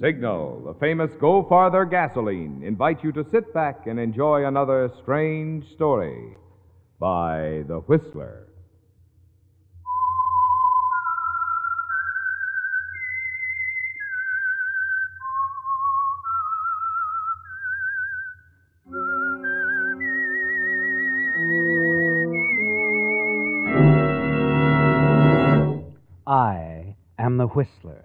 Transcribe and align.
Signal, 0.00 0.62
the 0.66 0.74
famous 0.74 1.10
Go 1.18 1.42
Farther 1.48 1.86
gasoline, 1.86 2.62
invite 2.62 3.02
you 3.02 3.12
to 3.12 3.24
sit 3.30 3.54
back 3.54 3.86
and 3.86 3.98
enjoy 3.98 4.44
another 4.44 4.90
strange 5.02 5.64
story 5.74 6.36
by 7.00 7.62
The 7.66 7.78
Whistler. 7.86 8.42
I 26.26 26.96
am 27.18 27.38
the 27.38 27.46
Whistler, 27.46 28.04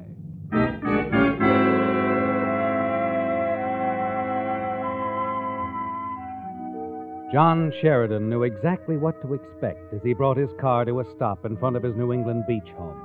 John 7.31 7.71
Sheridan 7.81 8.29
knew 8.29 8.43
exactly 8.43 8.97
what 8.97 9.21
to 9.21 9.33
expect 9.33 9.93
as 9.93 10.01
he 10.03 10.13
brought 10.13 10.35
his 10.35 10.49
car 10.59 10.83
to 10.83 10.99
a 10.99 11.05
stop 11.15 11.45
in 11.45 11.55
front 11.55 11.77
of 11.77 11.83
his 11.83 11.95
New 11.95 12.11
England 12.11 12.43
beach 12.45 12.67
home. 12.75 12.99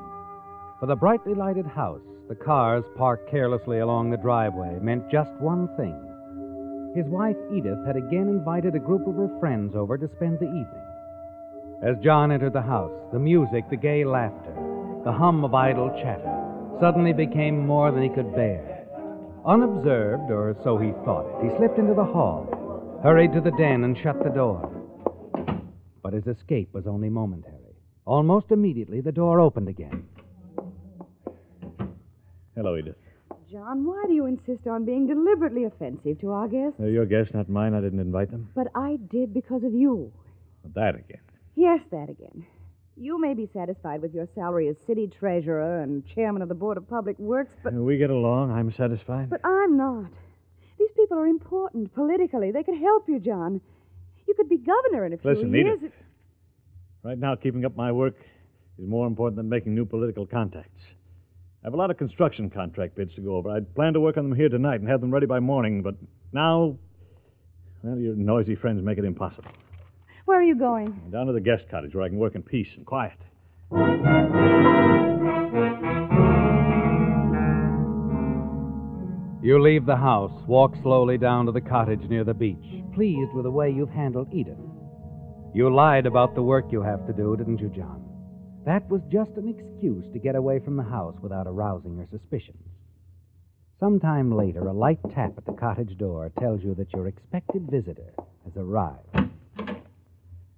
For 0.80 0.86
the 0.86 0.96
brightly 0.96 1.32
lighted 1.32 1.66
house, 1.66 2.02
the 2.28 2.34
cars 2.34 2.82
parked 2.96 3.30
carelessly 3.30 3.78
along 3.78 4.10
the 4.10 4.16
driveway 4.16 4.80
meant 4.82 5.08
just 5.12 5.30
one 5.38 5.68
thing. 5.76 5.94
His 6.96 7.06
wife 7.06 7.36
Edith 7.54 7.86
had 7.86 7.94
again 7.94 8.26
invited 8.26 8.74
a 8.74 8.80
group 8.80 9.06
of 9.06 9.14
her 9.14 9.30
friends 9.38 9.76
over 9.76 9.96
to 9.96 10.10
spend 10.16 10.40
the 10.40 10.46
evening. 10.46 10.86
As 11.84 12.02
John 12.02 12.32
entered 12.32 12.54
the 12.54 12.62
house, 12.62 12.98
the 13.12 13.20
music, 13.20 13.70
the 13.70 13.76
gay 13.76 14.04
laughter, 14.04 14.54
the 15.04 15.12
hum 15.12 15.44
of 15.44 15.54
idle 15.54 15.90
chatter 16.02 16.34
suddenly 16.80 17.12
became 17.12 17.64
more 17.64 17.92
than 17.92 18.02
he 18.02 18.08
could 18.08 18.34
bear. 18.34 18.86
Unobserved, 19.46 20.32
or 20.32 20.56
so 20.64 20.78
he 20.78 20.90
thought 21.04 21.26
it, 21.28 21.48
he 21.48 21.56
slipped 21.58 21.78
into 21.78 21.94
the 21.94 22.04
hall, 22.04 22.55
hurried 23.02 23.32
to 23.32 23.40
the 23.40 23.50
den, 23.52 23.84
and 23.84 23.96
shut 24.02 24.22
the 24.22 24.30
door. 24.30 24.72
But 26.02 26.12
his 26.12 26.26
escape 26.26 26.72
was 26.72 26.86
only 26.86 27.08
momentary. 27.08 27.54
Almost 28.04 28.50
immediately, 28.50 29.00
the 29.00 29.12
door 29.12 29.40
opened 29.40 29.68
again. 29.68 30.06
Hello, 32.54 32.76
Edith. 32.76 32.96
John, 33.50 33.84
why 33.84 34.04
do 34.06 34.12
you 34.12 34.26
insist 34.26 34.66
on 34.66 34.84
being 34.84 35.06
deliberately 35.06 35.64
offensive 35.64 36.20
to 36.20 36.30
our 36.32 36.48
guests? 36.48 36.80
Uh, 36.80 36.86
your 36.86 37.06
guests, 37.06 37.32
not 37.34 37.48
mine. 37.48 37.74
I 37.74 37.80
didn't 37.80 38.00
invite 38.00 38.30
them. 38.30 38.48
But 38.54 38.68
I 38.74 38.98
did 39.10 39.32
because 39.34 39.62
of 39.62 39.72
you. 39.72 40.12
That 40.74 40.94
again. 40.96 41.20
Yes, 41.54 41.80
that 41.90 42.08
again. 42.10 42.44
You 42.96 43.20
may 43.20 43.34
be 43.34 43.48
satisfied 43.52 44.00
with 44.02 44.14
your 44.14 44.26
salary 44.34 44.68
as 44.68 44.76
city 44.86 45.06
treasurer 45.06 45.82
and 45.82 46.02
chairman 46.14 46.42
of 46.42 46.48
the 46.48 46.54
Board 46.54 46.76
of 46.76 46.88
Public 46.88 47.18
Works, 47.18 47.52
but, 47.62 47.74
Uh, 47.74 47.76
we 47.82 47.98
get 47.98 48.10
along. 48.10 48.50
I'm 48.50 48.72
satisfied. 48.72 49.28
but 49.30 49.40
I'm 49.44 49.76
not. 49.76 50.10
People 51.06 51.18
are 51.20 51.28
important 51.28 51.94
politically. 51.94 52.50
They 52.50 52.64
could 52.64 52.78
help 52.80 53.08
you, 53.08 53.20
John. 53.20 53.60
You 54.26 54.34
could 54.34 54.48
be 54.48 54.56
governor 54.56 55.06
in 55.06 55.12
a 55.12 55.16
few 55.16 55.30
Listen, 55.30 55.54
years. 55.54 55.78
Edith. 55.78 55.92
Right 57.04 57.16
now, 57.16 57.36
keeping 57.36 57.64
up 57.64 57.76
my 57.76 57.92
work 57.92 58.16
is 58.76 58.88
more 58.88 59.06
important 59.06 59.36
than 59.36 59.48
making 59.48 59.72
new 59.72 59.84
political 59.84 60.26
contacts. 60.26 60.82
I 61.62 61.66
have 61.68 61.74
a 61.74 61.76
lot 61.76 61.92
of 61.92 61.96
construction 61.96 62.50
contract 62.50 62.96
bids 62.96 63.14
to 63.14 63.20
go 63.20 63.36
over. 63.36 63.50
I'd 63.50 63.72
planned 63.76 63.94
to 63.94 64.00
work 64.00 64.16
on 64.16 64.28
them 64.28 64.36
here 64.36 64.48
tonight 64.48 64.80
and 64.80 64.88
have 64.88 65.00
them 65.00 65.12
ready 65.12 65.26
by 65.26 65.38
morning, 65.38 65.80
but 65.80 65.94
now, 66.32 66.76
well, 67.84 67.96
your 67.98 68.16
noisy 68.16 68.56
friends 68.56 68.82
make 68.82 68.98
it 68.98 69.04
impossible. 69.04 69.52
Where 70.24 70.40
are 70.40 70.44
you 70.44 70.56
going? 70.56 70.90
Down 71.12 71.26
to 71.26 71.32
the 71.32 71.40
guest 71.40 71.66
cottage 71.70 71.94
where 71.94 72.02
I 72.02 72.08
can 72.08 72.18
work 72.18 72.34
in 72.34 72.42
peace 72.42 72.70
and 72.76 72.84
quiet. 72.84 73.14
You 79.46 79.62
leave 79.62 79.86
the 79.86 79.94
house, 79.94 80.32
walk 80.48 80.74
slowly 80.82 81.18
down 81.18 81.46
to 81.46 81.52
the 81.52 81.60
cottage 81.60 82.00
near 82.10 82.24
the 82.24 82.34
beach, 82.34 82.82
pleased 82.92 83.32
with 83.32 83.44
the 83.44 83.50
way 83.52 83.70
you've 83.70 83.90
handled 83.90 84.26
Edith. 84.32 84.58
You 85.54 85.72
lied 85.72 86.04
about 86.04 86.34
the 86.34 86.42
work 86.42 86.64
you 86.72 86.82
have 86.82 87.06
to 87.06 87.12
do, 87.12 87.36
didn't 87.36 87.60
you, 87.60 87.68
John? 87.68 88.04
That 88.64 88.90
was 88.90 89.02
just 89.08 89.30
an 89.36 89.48
excuse 89.48 90.04
to 90.12 90.18
get 90.18 90.34
away 90.34 90.58
from 90.58 90.76
the 90.76 90.82
house 90.82 91.14
without 91.22 91.46
arousing 91.46 91.96
her 91.96 92.06
suspicions. 92.10 92.58
Sometime 93.78 94.32
later, 94.32 94.66
a 94.66 94.72
light 94.72 94.98
tap 95.14 95.34
at 95.38 95.46
the 95.46 95.52
cottage 95.52 95.96
door 95.96 96.32
tells 96.40 96.64
you 96.64 96.74
that 96.74 96.92
your 96.92 97.06
expected 97.06 97.70
visitor 97.70 98.14
has 98.42 98.56
arrived. 98.56 99.30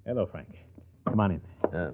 Hello, 0.07 0.25
Frank. 0.25 0.49
Come 1.07 1.21
on 1.21 1.33
in. 1.33 1.43
Uh, 1.79 1.91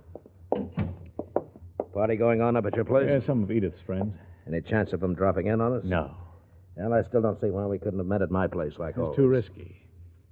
party 1.93 2.15
going 2.15 2.41
on 2.41 2.55
up 2.55 2.67
at 2.67 2.77
your 2.77 2.85
place? 2.85 3.09
Yeah, 3.09 3.27
some 3.27 3.43
of 3.43 3.51
Edith's 3.51 3.81
friends. 3.85 4.15
Any 4.47 4.61
chance 4.61 4.93
of 4.93 5.01
them 5.01 5.17
dropping 5.17 5.49
in 5.49 5.61
on 5.61 5.73
us? 5.73 5.83
No. 5.85 6.15
Well, 6.77 6.93
I 6.93 7.03
still 7.09 7.23
don't 7.23 7.41
see 7.41 7.51
why 7.51 7.67
we 7.67 7.79
couldn't 7.79 7.99
have 7.99 8.07
met 8.07 8.23
at 8.23 8.31
my 8.31 8.47
place 8.47 8.73
like 8.79 8.99
all. 8.99 9.11
It's 9.11 9.19
always. 9.19 9.45
too 9.45 9.53
risky. 9.53 9.77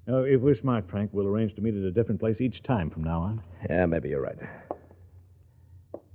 If 0.07 0.41
we're 0.41 0.57
smart, 0.61 0.91
Frank, 0.91 1.11
we'll 1.13 1.27
arrange 1.29 1.55
to 1.55 1.61
meet 1.63 1.75
at 1.75 1.83
a 1.85 1.93
different 1.93 2.21
place 2.21 2.41
each 2.41 2.63
time 2.65 2.91
from 2.91 3.05
now 3.05 3.21
on. 3.21 3.43
Yeah, 3.71 3.87
maybe 3.87 4.09
you're 4.09 4.21
right. 4.21 4.37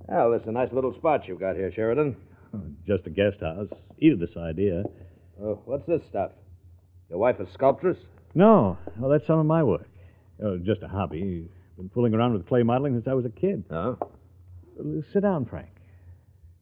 Well, 0.06 0.30
this 0.32 0.42
is 0.42 0.48
a 0.48 0.52
nice 0.52 0.72
little 0.72 0.94
spot 0.94 1.26
you've 1.26 1.40
got 1.40 1.56
here, 1.56 1.72
Sheridan. 1.72 2.16
Oh, 2.54 2.60
Just 2.86 3.06
a 3.06 3.10
guest 3.10 3.40
house. 3.40 3.68
Edith's 3.98 4.36
idea. 4.36 4.84
Oh, 5.42 5.60
what's 5.64 5.86
this 5.86 6.02
stuff? 6.08 6.32
Your 7.08 7.18
wife 7.18 7.36
a 7.40 7.46
sculptress? 7.58 7.96
No, 8.34 8.76
well, 8.98 9.10
that's 9.10 9.26
some 9.26 9.38
of 9.38 9.46
my 9.46 9.62
work. 9.62 9.88
Oh, 10.42 10.58
just 10.58 10.82
a 10.82 10.88
hobby. 10.88 11.48
Been 11.76 11.88
fooling 11.94 12.14
around 12.14 12.34
with 12.34 12.46
clay 12.46 12.62
modeling 12.62 12.94
since 12.94 13.06
I 13.08 13.14
was 13.14 13.24
a 13.24 13.30
kid. 13.30 13.64
Well, 13.70 13.98
sit 15.12 15.20
down, 15.22 15.46
Frank. 15.46 15.68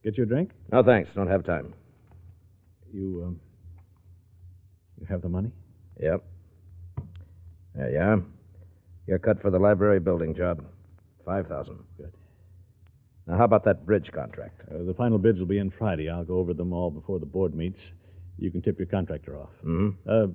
Get 0.03 0.17
you 0.17 0.23
a 0.23 0.27
drink? 0.27 0.51
No, 0.71 0.83
thanks. 0.83 1.09
Don't 1.15 1.27
have 1.27 1.43
time. 1.45 1.73
You, 2.93 3.23
um, 3.25 3.39
you 4.99 5.05
have 5.07 5.21
the 5.21 5.29
money? 5.29 5.51
Yep. 5.99 6.23
There 7.75 7.91
you 7.91 7.99
are. 7.99 8.23
You're 9.07 9.19
cut 9.19 9.41
for 9.41 9.49
the 9.51 9.59
library 9.59 9.99
building 9.99 10.35
job. 10.35 10.63
Five 11.25 11.47
thousand. 11.47 11.79
Good. 11.97 12.13
Now, 13.27 13.37
how 13.37 13.43
about 13.43 13.65
that 13.65 13.85
bridge 13.85 14.09
contract? 14.13 14.61
Uh, 14.71 14.83
the 14.83 14.93
final 14.93 15.17
bids 15.17 15.39
will 15.39 15.45
be 15.45 15.57
in 15.59 15.69
Friday. 15.69 16.09
I'll 16.09 16.23
go 16.23 16.37
over 16.37 16.53
them 16.53 16.71
all 16.71 16.89
before 16.89 17.19
the 17.19 17.25
board 17.25 17.53
meets. 17.53 17.79
You 18.37 18.51
can 18.51 18.61
tip 18.61 18.77
your 18.79 18.87
contractor 18.87 19.37
off. 19.37 19.49
Hmm? 19.63 19.89
Uh, 20.07 20.27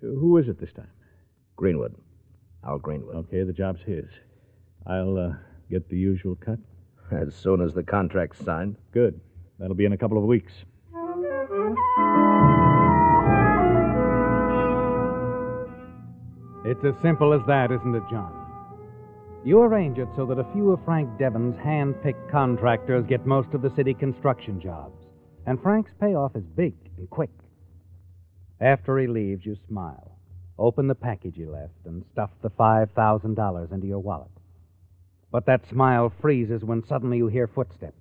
who 0.00 0.38
is 0.38 0.48
it 0.48 0.58
this 0.58 0.72
time? 0.72 0.90
Greenwood. 1.56 1.94
Al 2.66 2.78
Greenwood. 2.78 3.16
Okay, 3.16 3.42
the 3.42 3.52
job's 3.52 3.80
his. 3.84 4.06
I'll 4.86 5.18
uh, 5.18 5.32
get 5.70 5.88
the 5.88 5.96
usual 5.98 6.36
cut. 6.36 6.58
As 7.12 7.34
soon 7.34 7.60
as 7.60 7.74
the 7.74 7.82
contract's 7.82 8.42
signed. 8.44 8.76
Good. 8.92 9.20
That'll 9.58 9.76
be 9.76 9.84
in 9.84 9.92
a 9.92 9.98
couple 9.98 10.18
of 10.18 10.24
weeks. 10.24 10.52
It's 16.64 16.84
as 16.84 16.94
simple 17.02 17.34
as 17.34 17.42
that, 17.46 17.70
isn't 17.70 17.94
it, 17.94 18.02
John? 18.10 18.40
You 19.44 19.60
arrange 19.60 19.98
it 19.98 20.08
so 20.16 20.24
that 20.24 20.38
a 20.38 20.52
few 20.54 20.70
of 20.70 20.82
Frank 20.86 21.18
Devon's 21.18 21.58
hand 21.58 21.94
picked 22.02 22.30
contractors 22.30 23.04
get 23.06 23.26
most 23.26 23.52
of 23.52 23.60
the 23.60 23.74
city 23.76 23.92
construction 23.92 24.58
jobs, 24.58 24.98
and 25.46 25.60
Frank's 25.60 25.92
payoff 26.00 26.34
is 26.34 26.44
big 26.56 26.74
and 26.96 27.10
quick. 27.10 27.28
After 28.62 28.98
he 28.98 29.06
leaves, 29.06 29.44
you 29.44 29.58
smile, 29.68 30.16
open 30.58 30.86
the 30.86 30.94
package 30.94 31.34
he 31.36 31.44
left, 31.44 31.84
and 31.84 32.02
stuff 32.12 32.30
the 32.40 32.48
$5,000 32.48 33.72
into 33.72 33.86
your 33.86 33.98
wallet. 33.98 34.30
But 35.30 35.44
that 35.44 35.68
smile 35.68 36.10
freezes 36.22 36.64
when 36.64 36.86
suddenly 36.86 37.18
you 37.18 37.26
hear 37.26 37.46
footsteps. 37.46 38.00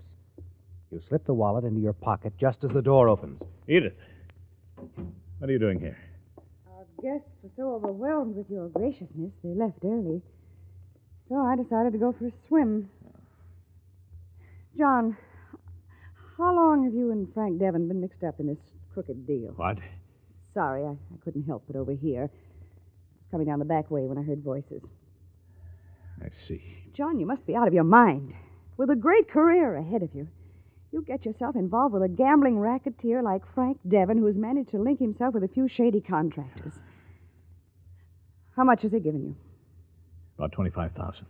You 0.89 1.01
slip 1.09 1.25
the 1.25 1.33
wallet 1.33 1.65
into 1.65 1.81
your 1.81 1.91
pocket 1.91 2.31
just 2.39 2.63
as 2.63 2.69
the 2.71 2.81
door 2.81 3.09
opens. 3.09 3.41
Edith, 3.67 3.97
what 5.39 5.49
are 5.49 5.51
you 5.51 5.59
doing 5.59 5.81
here? 5.81 5.97
Guests 7.03 7.27
were 7.43 7.49
so 7.57 7.75
overwhelmed 7.75 8.37
with 8.37 8.49
your 8.49 8.69
graciousness, 8.69 9.33
they 9.43 9.49
left 9.49 9.83
early. 9.83 10.21
So 11.27 11.35
I 11.35 11.57
decided 11.57 11.91
to 11.91 11.99
go 11.99 12.15
for 12.17 12.27
a 12.27 12.31
swim. 12.47 12.89
John, 14.77 15.17
how 16.37 16.55
long 16.55 16.85
have 16.85 16.93
you 16.93 17.11
and 17.11 17.27
Frank 17.33 17.59
Devon 17.59 17.89
been 17.89 17.99
mixed 17.99 18.23
up 18.23 18.39
in 18.39 18.47
this 18.47 18.57
crooked 18.93 19.27
deal? 19.27 19.51
What? 19.57 19.79
Sorry, 20.53 20.85
I, 20.85 20.91
I 20.91 21.17
couldn't 21.25 21.43
help 21.43 21.65
but 21.67 21.75
overhear. 21.75 22.21
I 22.21 22.23
was 22.23 23.27
coming 23.31 23.47
down 23.47 23.59
the 23.59 23.65
back 23.65 23.91
way 23.91 24.03
when 24.03 24.17
I 24.17 24.23
heard 24.23 24.41
voices. 24.41 24.81
I 26.21 26.29
see. 26.47 26.63
John, 26.95 27.19
you 27.19 27.25
must 27.25 27.45
be 27.45 27.53
out 27.53 27.67
of 27.67 27.73
your 27.73 27.83
mind. 27.83 28.33
With 28.77 28.89
a 28.89 28.95
great 28.95 29.29
career 29.29 29.75
ahead 29.75 30.03
of 30.03 30.15
you, 30.15 30.29
you 30.93 31.01
get 31.01 31.25
yourself 31.25 31.57
involved 31.57 31.93
with 31.93 32.03
a 32.03 32.07
gambling 32.07 32.59
racketeer 32.59 33.21
like 33.21 33.41
Frank 33.53 33.79
Devon, 33.89 34.19
who 34.19 34.27
has 34.27 34.37
managed 34.37 34.69
to 34.69 34.81
link 34.81 34.99
himself 34.99 35.33
with 35.33 35.43
a 35.43 35.49
few 35.49 35.67
shady 35.67 35.99
contractors. 35.99 36.71
How 38.55 38.63
much 38.63 38.81
has 38.83 38.91
he 38.91 38.99
given 38.99 39.23
you? 39.23 39.35
About 40.37 40.51
25000 40.53 41.25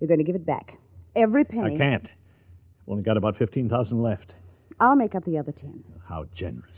You're 0.00 0.08
going 0.08 0.18
to 0.18 0.24
give 0.24 0.36
it 0.36 0.46
back. 0.46 0.78
Every 1.16 1.44
penny. 1.44 1.74
I 1.74 1.78
can't. 1.78 2.04
I've 2.04 2.88
only 2.88 3.02
got 3.02 3.16
about 3.16 3.36
15000 3.38 4.02
left. 4.02 4.32
I'll 4.78 4.96
make 4.96 5.14
up 5.14 5.24
the 5.24 5.38
other 5.38 5.52
ten. 5.52 5.84
How 6.08 6.26
generous. 6.34 6.70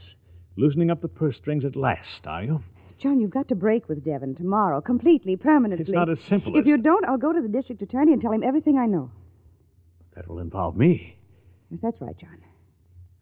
Loosening 0.56 0.90
up 0.90 1.00
the 1.00 1.08
purse 1.08 1.36
strings 1.36 1.64
at 1.64 1.76
last, 1.76 2.26
are 2.26 2.42
you? 2.44 2.62
John, 3.00 3.20
you've 3.20 3.30
got 3.30 3.48
to 3.48 3.54
break 3.54 3.88
with 3.88 4.04
Devon 4.04 4.34
tomorrow, 4.34 4.80
completely, 4.80 5.36
permanently. 5.36 5.82
It's 5.82 5.94
not 5.94 6.08
as 6.08 6.18
simple 6.28 6.56
as. 6.56 6.60
If 6.60 6.66
you 6.66 6.76
don't, 6.76 7.04
I'll 7.04 7.16
go 7.18 7.32
to 7.32 7.40
the 7.40 7.48
district 7.48 7.82
attorney 7.82 8.12
and 8.12 8.20
tell 8.20 8.32
him 8.32 8.42
everything 8.42 8.78
I 8.78 8.86
know. 8.86 9.10
That 10.14 10.28
will 10.28 10.40
involve 10.40 10.76
me. 10.76 11.16
Yes, 11.70 11.80
that's 11.82 12.00
right, 12.00 12.16
John. 12.18 12.38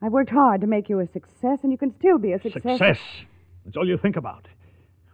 I've 0.03 0.13
worked 0.13 0.31
hard 0.31 0.61
to 0.63 0.67
make 0.67 0.89
you 0.89 1.01
a 1.01 1.07
success, 1.13 1.61
and 1.63 1.71
you 1.71 1.79
can 1.79 1.95
still 1.99 2.19
be 2.19 2.33
a 2.33 2.41
success. 2.41 2.63
Success. 2.63 2.99
That's 3.65 3.77
all 3.77 3.87
you 3.87 3.97
think 3.99 4.17
about. 4.17 4.49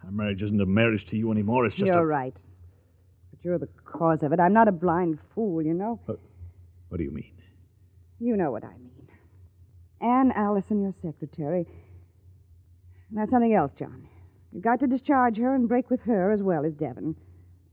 Our 0.07 0.13
marriage 0.13 0.41
isn't 0.41 0.61
a 0.61 0.65
marriage 0.65 1.05
to 1.09 1.17
you 1.17 1.31
anymore. 1.33 1.65
It's 1.65 1.75
just 1.75 1.85
You're 1.85 1.99
a... 1.99 2.05
right. 2.05 2.33
But 2.33 3.39
you're 3.43 3.57
the 3.59 3.67
cause 3.83 4.23
of 4.23 4.31
it. 4.31 4.39
I'm 4.39 4.53
not 4.53 4.69
a 4.69 4.71
blind 4.71 5.19
fool, 5.35 5.61
you 5.61 5.73
know. 5.73 5.99
What 6.05 6.97
do 6.97 7.03
you 7.03 7.11
mean? 7.11 7.33
You 8.19 8.37
know 8.37 8.49
what 8.51 8.63
I 8.63 8.71
mean. 8.77 9.09
Anne 9.99 10.31
Allison, 10.31 10.81
your 10.81 10.93
secretary. 11.03 11.67
And 13.09 13.19
that's 13.19 13.31
something 13.31 13.53
else, 13.53 13.71
John. 13.77 14.07
You've 14.53 14.63
got 14.63 14.79
to 14.79 14.87
discharge 14.87 15.35
her 15.37 15.53
and 15.53 15.67
break 15.67 15.89
with 15.89 15.99
her 16.01 16.31
as 16.31 16.41
well 16.41 16.65
as 16.65 16.73
Devon. 16.73 17.15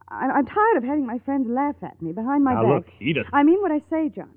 I- 0.08 0.30
I'm 0.30 0.46
tired 0.46 0.76
of 0.76 0.82
having 0.82 1.06
my 1.06 1.18
friends 1.20 1.46
laugh 1.48 1.76
at 1.82 2.02
me 2.02 2.12
behind 2.12 2.42
my 2.42 2.54
now, 2.54 2.62
back. 2.62 2.70
look, 2.72 2.86
Edith. 3.00 3.26
I 3.32 3.44
mean 3.44 3.60
what 3.60 3.70
I 3.70 3.80
say, 3.88 4.08
John. 4.08 4.30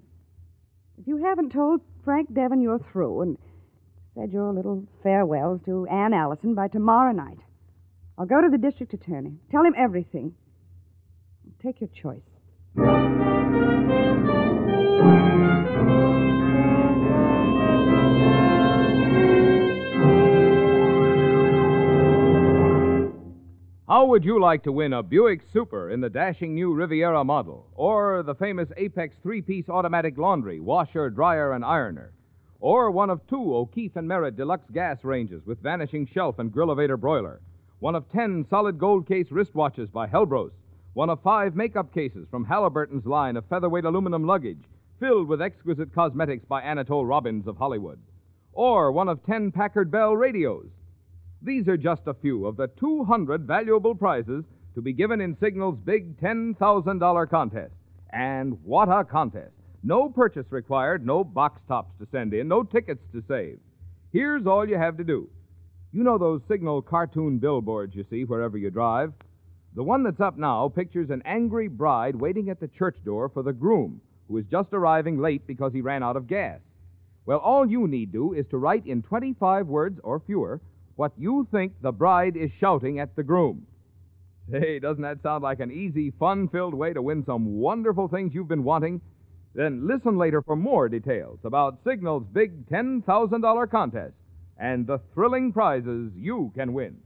If 1.00 1.08
you 1.08 1.18
haven't 1.18 1.52
told 1.52 1.82
Frank 2.06 2.32
Devon 2.32 2.62
you're 2.62 2.80
through 2.92 3.22
and 3.22 3.38
said 4.14 4.32
your 4.32 4.54
little 4.54 4.86
farewells 5.02 5.62
to 5.66 5.88
Anne 5.88 6.14
Allison 6.14 6.54
by 6.54 6.68
tomorrow 6.68 7.12
night, 7.12 7.40
I'll 8.18 8.25
go 8.25 8.42
to 8.42 8.50
the 8.50 8.58
district 8.58 8.94
attorney. 8.94 9.34
Tell 9.52 9.64
him 9.64 9.75
everything. 9.78 10.34
Take 11.62 11.81
your 11.81 11.90
choice. 11.90 12.22
How 23.88 24.06
would 24.06 24.25
you 24.25 24.42
like 24.42 24.63
to 24.63 24.72
win 24.72 24.94
a 24.94 25.02
Buick 25.02 25.42
Super 25.54 25.92
in 25.92 26.02
the 26.02 26.10
dashing 26.10 26.56
new 26.56 26.74
Riviera 26.74 27.24
model? 27.24 27.68
Or 27.75 28.22
the 28.24 28.36
famous 28.36 28.68
Apex 28.78 29.16
three 29.24 29.42
piece 29.42 29.70
automatic 29.70 30.18
laundry, 30.18 30.60
washer, 30.60 31.10
dryer, 31.10 31.54
and 31.54 31.63
ironer? 31.63 32.12
Or 32.60 32.92
one 32.92 33.10
of 33.10 33.25
two 33.28 33.56
O'Keefe 33.56 33.96
and 33.96 34.08
Merritt 34.08 34.36
deluxe 34.36 34.70
gas 34.74 35.04
ranges 35.04 35.46
with 35.46 35.62
vanishing 35.62 36.08
shelf 36.08 36.40
and 36.40 36.52
grill-evator 36.52 36.98
broiler? 36.98 37.40
One 37.79 37.94
of 37.94 38.09
ten 38.09 38.44
solid 38.50 38.79
gold 38.79 39.06
case 39.07 39.29
wristwatches 39.29 39.91
by 39.91 40.07
Helbros? 40.07 40.50
One 40.94 41.12
of 41.12 41.21
five 41.21 41.56
makeup 41.56 41.94
cases 41.94 42.27
from 42.31 42.45
Halliburton's 42.45 43.06
line 43.06 43.38
of 43.38 43.45
featherweight 43.45 43.85
aluminum 43.85 44.25
luggage 44.25 44.63
filled 45.00 45.27
with 45.27 45.44
exquisite 45.44 45.94
cosmetics 45.94 46.44
by 46.45 46.63
Anatole 46.63 47.06
Robbins 47.06 47.45
of 47.45 47.56
Hollywood? 47.56 48.00
Or 48.53 48.91
one 48.91 49.07
of 49.07 49.24
ten 49.24 49.51
Packard 49.51 49.91
Bell 49.91 50.18
radios? 50.18 50.71
These 51.44 51.68
are 51.68 51.77
just 51.77 52.07
a 52.07 52.15
few 52.15 52.47
of 52.47 52.57
the 52.57 52.68
200 52.79 53.45
valuable 53.45 53.94
prizes 53.94 54.44
to 54.74 54.81
be 54.81 54.91
given 54.91 55.21
in 55.21 55.38
Signal's 55.38 55.77
big 55.77 56.19
$10,000 56.19 57.29
contest. 57.29 57.75
And 58.12 58.57
what 58.63 58.89
a 58.89 59.03
contest! 59.03 59.53
No 59.83 60.09
purchase 60.09 60.47
required, 60.51 61.06
no 61.06 61.24
box 61.24 61.62
tops 61.68 61.94
to 62.00 62.07
send 62.12 62.33
in, 62.33 62.47
no 62.47 62.63
tickets 62.63 63.03
to 63.12 63.24
save. 63.27 63.59
Here's 64.12 64.47
all 64.47 64.68
you 64.68 64.79
have 64.79 64.97
to 64.97 65.03
do. 65.03 65.29
You 65.94 66.04
know 66.04 66.18
those 66.18 66.42
Signal 66.50 66.81
cartoon 66.81 67.39
billboards 67.39 67.95
you 67.95 68.06
see 68.10 68.25
wherever 68.25 68.57
you 68.57 68.69
drive? 68.69 69.13
The 69.74 69.84
one 69.84 70.04
that's 70.04 70.19
up 70.19 70.38
now 70.38 70.68
pictures 70.68 71.10
an 71.10 71.22
angry 71.24 71.69
bride 71.69 72.13
waiting 72.13 72.50
at 72.50 72.60
the 72.60 72.68
church 72.68 72.98
door 73.06 73.30
for 73.30 73.42
the 73.42 73.54
groom, 73.54 74.01
who 74.28 74.38
is 74.38 74.45
just 74.51 74.74
arriving 74.74 75.18
late 75.18 75.48
because 75.48 75.72
he 75.72 75.80
ran 75.80 76.04
out 76.04 76.18
of 76.18 76.28
gas. 76.28 76.60
Well, 77.25 77.39
all 77.39 77.66
you 77.66 77.88
need 77.88 78.12
do 78.12 78.34
is 78.34 78.45
to 78.48 78.57
write 78.57 78.86
in 78.86 79.01
25 79.01 79.68
words 79.68 79.98
or 80.04 80.19
fewer 80.19 80.60
what 80.98 81.13
you 81.18 81.48
think 81.51 81.74
the 81.81 81.94
bride 81.94 82.36
is 82.36 82.51
shouting 82.60 83.00
at 83.00 83.16
the 83.16 83.24
groom. 83.24 83.66
Hey, 84.51 84.80
doesn't 84.80 85.04
that 85.04 85.24
sound 85.24 85.44
like 85.44 85.62
an 85.62 85.72
easy, 85.72 86.12
fun 86.12 86.50
filled 86.50 86.74
way 86.74 86.92
to 86.92 87.01
win 87.01 87.24
some 87.25 87.60
wonderful 87.60 88.10
things 88.10 88.34
you've 88.34 88.48
been 88.50 88.66
wanting? 88.66 89.00
Then 89.56 89.88
listen 89.88 90.18
later 90.18 90.42
for 90.42 90.57
more 90.57 90.89
details 90.89 91.39
about 91.45 91.80
Signal's 91.86 92.25
big 92.34 92.68
$10,000 92.68 93.72
contest 93.72 94.13
and 94.59 94.88
the 94.88 95.00
thrilling 95.13 95.51
prizes 95.51 96.12
you 96.15 96.51
can 96.56 96.74
win. 96.74 96.98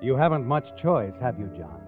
You 0.00 0.16
haven't 0.16 0.46
much 0.46 0.64
choice, 0.80 1.14
have 1.20 1.38
you, 1.38 1.50
John? 1.56 1.83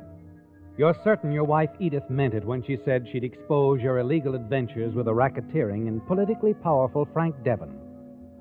You're 0.78 0.96
certain 1.02 1.32
your 1.32 1.44
wife 1.44 1.70
Edith 1.78 2.10
meant 2.10 2.34
it 2.34 2.44
when 2.44 2.62
she 2.62 2.76
said 2.84 3.08
she'd 3.10 3.24
expose 3.24 3.80
your 3.80 3.98
illegal 3.98 4.34
adventures 4.34 4.94
with 4.94 5.08
a 5.08 5.12
racketeering 5.12 5.88
and 5.88 6.06
politically 6.06 6.52
powerful 6.52 7.08
Frank 7.14 7.34
Devon, 7.42 7.78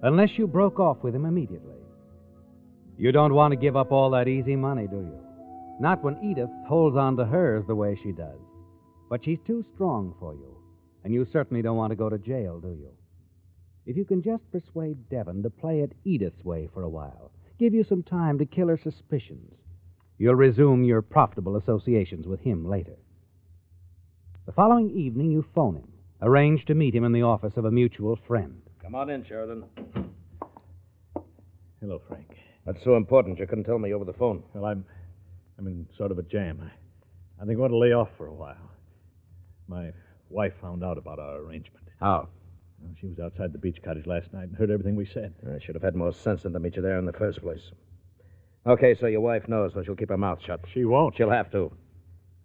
unless 0.03 0.37
you 0.37 0.45
broke 0.45 0.77
off 0.77 0.97
with 1.01 1.15
him 1.15 1.25
immediately. 1.25 1.77
You 2.97 3.13
don't 3.13 3.33
want 3.33 3.53
to 3.53 3.57
give 3.57 3.77
up 3.77 3.93
all 3.93 4.09
that 4.11 4.27
easy 4.27 4.57
money, 4.57 4.85
do 4.87 4.97
you? 4.97 5.19
Not 5.79 6.03
when 6.03 6.21
Edith 6.21 6.49
holds 6.67 6.97
on 6.97 7.15
to 7.15 7.25
hers 7.25 7.63
the 7.67 7.75
way 7.75 7.97
she 8.03 8.11
does. 8.11 8.39
But 9.09 9.23
she's 9.23 9.39
too 9.47 9.63
strong 9.73 10.13
for 10.19 10.33
you, 10.33 10.57
and 11.05 11.13
you 11.13 11.25
certainly 11.31 11.61
don't 11.61 11.77
want 11.77 11.91
to 11.91 11.95
go 11.95 12.09
to 12.09 12.17
jail, 12.17 12.59
do 12.59 12.69
you? 12.69 12.91
If 13.85 13.95
you 13.95 14.03
can 14.03 14.21
just 14.21 14.51
persuade 14.51 15.09
Devon 15.09 15.43
to 15.43 15.49
play 15.49 15.81
it 15.81 15.93
Edith's 16.03 16.43
way 16.43 16.67
for 16.73 16.83
a 16.83 16.89
while, 16.89 17.31
give 17.59 17.73
you 17.73 17.85
some 17.85 18.03
time 18.03 18.39
to 18.39 18.45
kill 18.45 18.67
her 18.67 18.79
suspicions, 18.81 19.53
you'll 20.17 20.35
resume 20.35 20.83
your 20.83 21.01
profitable 21.01 21.55
associations 21.57 22.27
with 22.27 22.41
him 22.41 22.67
later. 22.67 22.95
The 24.45 24.51
following 24.51 24.91
evening, 24.91 25.31
you 25.31 25.45
phone 25.55 25.75
him, 25.75 25.87
arrange 26.21 26.65
to 26.65 26.75
meet 26.75 26.93
him 26.93 27.03
in 27.03 27.11
the 27.11 27.23
office 27.23 27.53
of 27.57 27.65
a 27.65 27.71
mutual 27.71 28.15
friend. 28.27 28.61
Come 28.81 28.95
on 28.95 29.09
in, 29.09 29.25
Sheridan. 29.25 29.65
Hello, 31.81 32.01
Frank. 32.07 32.27
That's 32.65 32.83
so 32.83 32.95
important 32.95 33.39
you 33.39 33.47
couldn't 33.47 33.65
tell 33.65 33.79
me 33.79 33.93
over 33.93 34.05
the 34.05 34.13
phone. 34.13 34.43
Well, 34.53 34.65
I'm, 34.65 34.85
I'm 35.57 35.67
in 35.67 35.87
sort 35.97 36.11
of 36.11 36.19
a 36.19 36.23
jam. 36.23 36.61
I, 36.63 36.71
I 37.41 37.45
think 37.45 37.57
I 37.57 37.61
want 37.61 37.71
to 37.71 37.77
lay 37.77 37.93
off 37.93 38.09
for 38.17 38.27
a 38.27 38.33
while. 38.33 38.71
My 39.67 39.91
wife 40.29 40.53
found 40.61 40.83
out 40.83 40.97
about 40.97 41.19
our 41.19 41.37
arrangement. 41.37 41.87
How? 41.99 42.29
Well, 42.79 42.93
she 42.99 43.07
was 43.07 43.19
outside 43.19 43.51
the 43.53 43.59
beach 43.59 43.79
cottage 43.83 44.05
last 44.05 44.31
night 44.33 44.47
and 44.49 44.55
heard 44.55 44.71
everything 44.71 44.95
we 44.95 45.05
said. 45.05 45.33
I 45.47 45.59
should 45.63 45.75
have 45.75 45.83
had 45.83 45.95
more 45.95 46.13
sense 46.13 46.43
than 46.43 46.53
to 46.53 46.59
meet 46.59 46.75
you 46.75 46.81
there 46.81 46.97
in 46.99 47.05
the 47.05 47.13
first 47.13 47.41
place. 47.41 47.71
Okay, 48.67 48.95
so 48.99 49.05
your 49.07 49.21
wife 49.21 49.47
knows, 49.47 49.71
so 49.73 49.83
she'll 49.83 49.95
keep 49.95 50.09
her 50.09 50.17
mouth 50.17 50.39
shut. 50.45 50.59
She 50.73 50.85
won't. 50.85 51.15
She'll 51.15 51.29
have 51.29 51.51
to. 51.51 51.71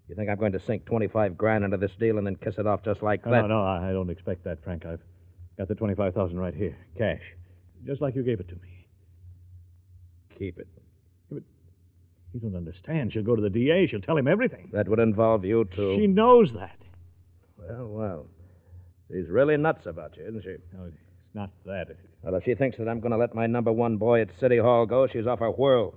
You 0.09 0.15
think 0.17 0.29
I'm 0.29 0.37
going 0.39 0.53
to 0.53 0.61
sink 0.67 0.85
25 0.87 1.39
grand 1.39 1.65
into 1.65 1.77
this 1.77 1.93
deal 1.99 2.19
and 2.19 2.27
then 2.27 2.37
kiss 2.37 2.55
it 2.59 2.67
off 2.67 2.83
just 2.85 3.03
like 3.03 3.25
No, 3.25 3.33
that? 3.33 3.43
no, 3.43 3.49
no, 3.49 3.63
I 3.63 3.93
don't 3.93 4.11
expect 4.11 4.45
that, 4.45 4.63
Frank. 4.63 4.85
I've 4.85 5.01
got 5.57 5.69
the 5.69 5.75
25000 5.75 6.39
right 6.39 6.55
here, 6.55 6.77
cash. 6.99 7.23
Just 7.87 8.03
like 8.03 8.15
you 8.17 8.23
gave 8.23 8.41
it 8.41 8.49
to 8.49 8.55
me. 8.57 8.87
Keep 10.39 10.59
it. 10.59 10.69
You 12.33 12.39
don't 12.39 12.55
understand. 12.57 13.13
She'll 13.13 13.25
go 13.25 13.35
to 13.35 13.43
the 13.43 13.51
DA. 13.51 13.89
She'll 13.89 14.01
tell 14.01 14.17
him 14.17 14.29
everything. 14.29 14.71
That 14.73 14.89
would 14.89 15.01
involve 15.01 15.45
you, 15.45 15.65
too. 15.75 15.97
She 15.99 16.07
knows 16.07 16.49
that. 16.55 16.77
Well, 17.59 17.87
well. 17.89 18.27
She's 19.11 19.29
really 19.29 19.57
nuts 19.57 19.87
about 19.87 20.17
you, 20.17 20.29
isn't 20.29 20.43
she? 20.43 20.55
No, 20.77 20.85
it's 20.85 20.97
not 21.35 21.51
that. 21.67 21.89
Well, 22.23 22.37
if 22.37 22.45
she 22.45 22.55
thinks 22.55 22.79
that 22.79 22.89
I'm 22.89 23.01
going 23.01 23.11
to 23.11 23.17
let 23.19 23.35
my 23.35 23.49
number 23.49 23.73
one 23.73 23.97
boy 23.97 24.21
at 24.21 24.29
City 24.39 24.59
Hall 24.59 24.87
go, 24.87 25.09
she's 25.09 25.27
off 25.27 25.41
her 25.41 25.51
whirl. 25.51 25.95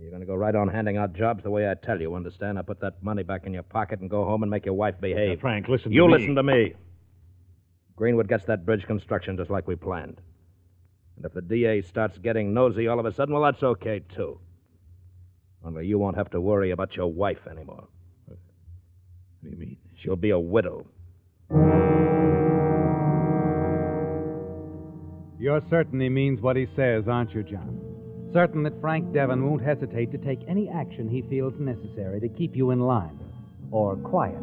You're 0.00 0.10
going 0.10 0.20
to 0.20 0.26
go 0.26 0.34
right 0.34 0.54
on 0.54 0.68
handing 0.68 0.96
out 0.96 1.12
jobs 1.12 1.42
the 1.42 1.50
way 1.50 1.70
I 1.70 1.74
tell 1.74 2.00
you, 2.00 2.14
understand? 2.14 2.58
I 2.58 2.62
put 2.62 2.80
that 2.80 3.02
money 3.02 3.22
back 3.22 3.44
in 3.44 3.52
your 3.52 3.62
pocket 3.62 4.00
and 4.00 4.08
go 4.08 4.24
home 4.24 4.42
and 4.42 4.50
make 4.50 4.64
your 4.64 4.74
wife 4.74 4.98
behave. 4.98 5.38
Now, 5.38 5.40
Frank, 5.42 5.68
listen 5.68 5.84
to 5.84 5.90
me. 5.90 5.96
you 5.96 6.10
listen 6.10 6.34
to 6.36 6.42
me. 6.42 6.74
Greenwood 7.96 8.26
gets 8.28 8.46
that 8.46 8.64
bridge 8.64 8.86
construction 8.86 9.36
just 9.36 9.50
like 9.50 9.68
we 9.68 9.76
planned. 9.76 10.20
And 11.16 11.26
if 11.26 11.34
the 11.34 11.42
DA 11.42 11.82
starts 11.82 12.16
getting 12.16 12.54
nosy 12.54 12.88
all 12.88 12.98
of 12.98 13.04
a 13.04 13.12
sudden, 13.12 13.34
well, 13.34 13.42
that's 13.42 13.62
okay, 13.62 14.00
too. 14.14 14.40
Only 15.62 15.86
you 15.86 15.98
won't 15.98 16.16
have 16.16 16.30
to 16.30 16.40
worry 16.40 16.70
about 16.70 16.96
your 16.96 17.12
wife 17.12 17.46
anymore. 17.50 17.86
What 18.24 18.38
do 19.44 19.50
you 19.50 19.56
mean? 19.58 19.76
She'll 20.02 20.16
be 20.16 20.30
a 20.30 20.38
widow. 20.38 20.86
You're 25.38 25.62
certain 25.68 26.00
he 26.00 26.08
means 26.08 26.40
what 26.40 26.56
he 26.56 26.66
says, 26.74 27.04
aren't 27.06 27.34
you, 27.34 27.42
John? 27.42 27.99
Certain 28.32 28.62
that 28.62 28.80
Frank 28.80 29.12
Devon 29.12 29.44
won't 29.44 29.62
hesitate 29.62 30.12
to 30.12 30.18
take 30.18 30.40
any 30.46 30.68
action 30.68 31.08
he 31.08 31.22
feels 31.22 31.54
necessary 31.58 32.20
to 32.20 32.28
keep 32.28 32.54
you 32.54 32.70
in 32.70 32.80
line 32.80 33.18
or 33.72 33.96
quiet. 33.96 34.38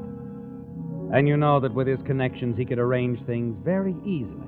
And 1.13 1.27
you 1.27 1.37
know 1.37 1.59
that 1.61 1.73
with 1.73 1.87
his 1.87 1.99
connections, 2.05 2.57
he 2.57 2.65
could 2.65 2.79
arrange 2.79 3.25
things 3.25 3.55
very 3.63 3.95
easily. 4.05 4.47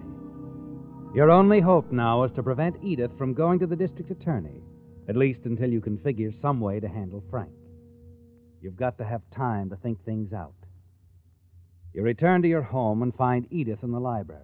Your 1.16 1.32
only 1.32 1.62
hope 1.62 1.92
now 1.92 2.24
is 2.24 2.32
to 2.36 2.44
prevent 2.44 2.84
Edith 2.84 3.12
from 3.18 3.34
going 3.34 3.60
to 3.60 3.66
the 3.66 3.78
district 3.78 4.12
attorney, 4.12 4.62
at 5.08 5.16
least 5.16 5.40
until 5.46 5.70
you 5.70 5.82
can 5.82 5.98
figure 6.00 6.32
some 6.42 6.60
way 6.60 6.80
to 6.82 6.88
handle 6.88 7.24
Frank. 7.32 7.52
You've 8.62 8.76
got 8.76 8.98
to 8.98 9.06
have 9.06 9.22
time 9.36 9.70
to 9.70 9.78
think 9.78 10.04
things 10.04 10.34
out. 10.34 10.54
You 11.94 12.04
return 12.04 12.42
to 12.42 12.48
your 12.48 12.62
home 12.62 13.02
and 13.02 13.16
find 13.16 13.48
Edith 13.50 13.80
in 13.84 13.92
the 13.92 14.00
library. 14.00 14.44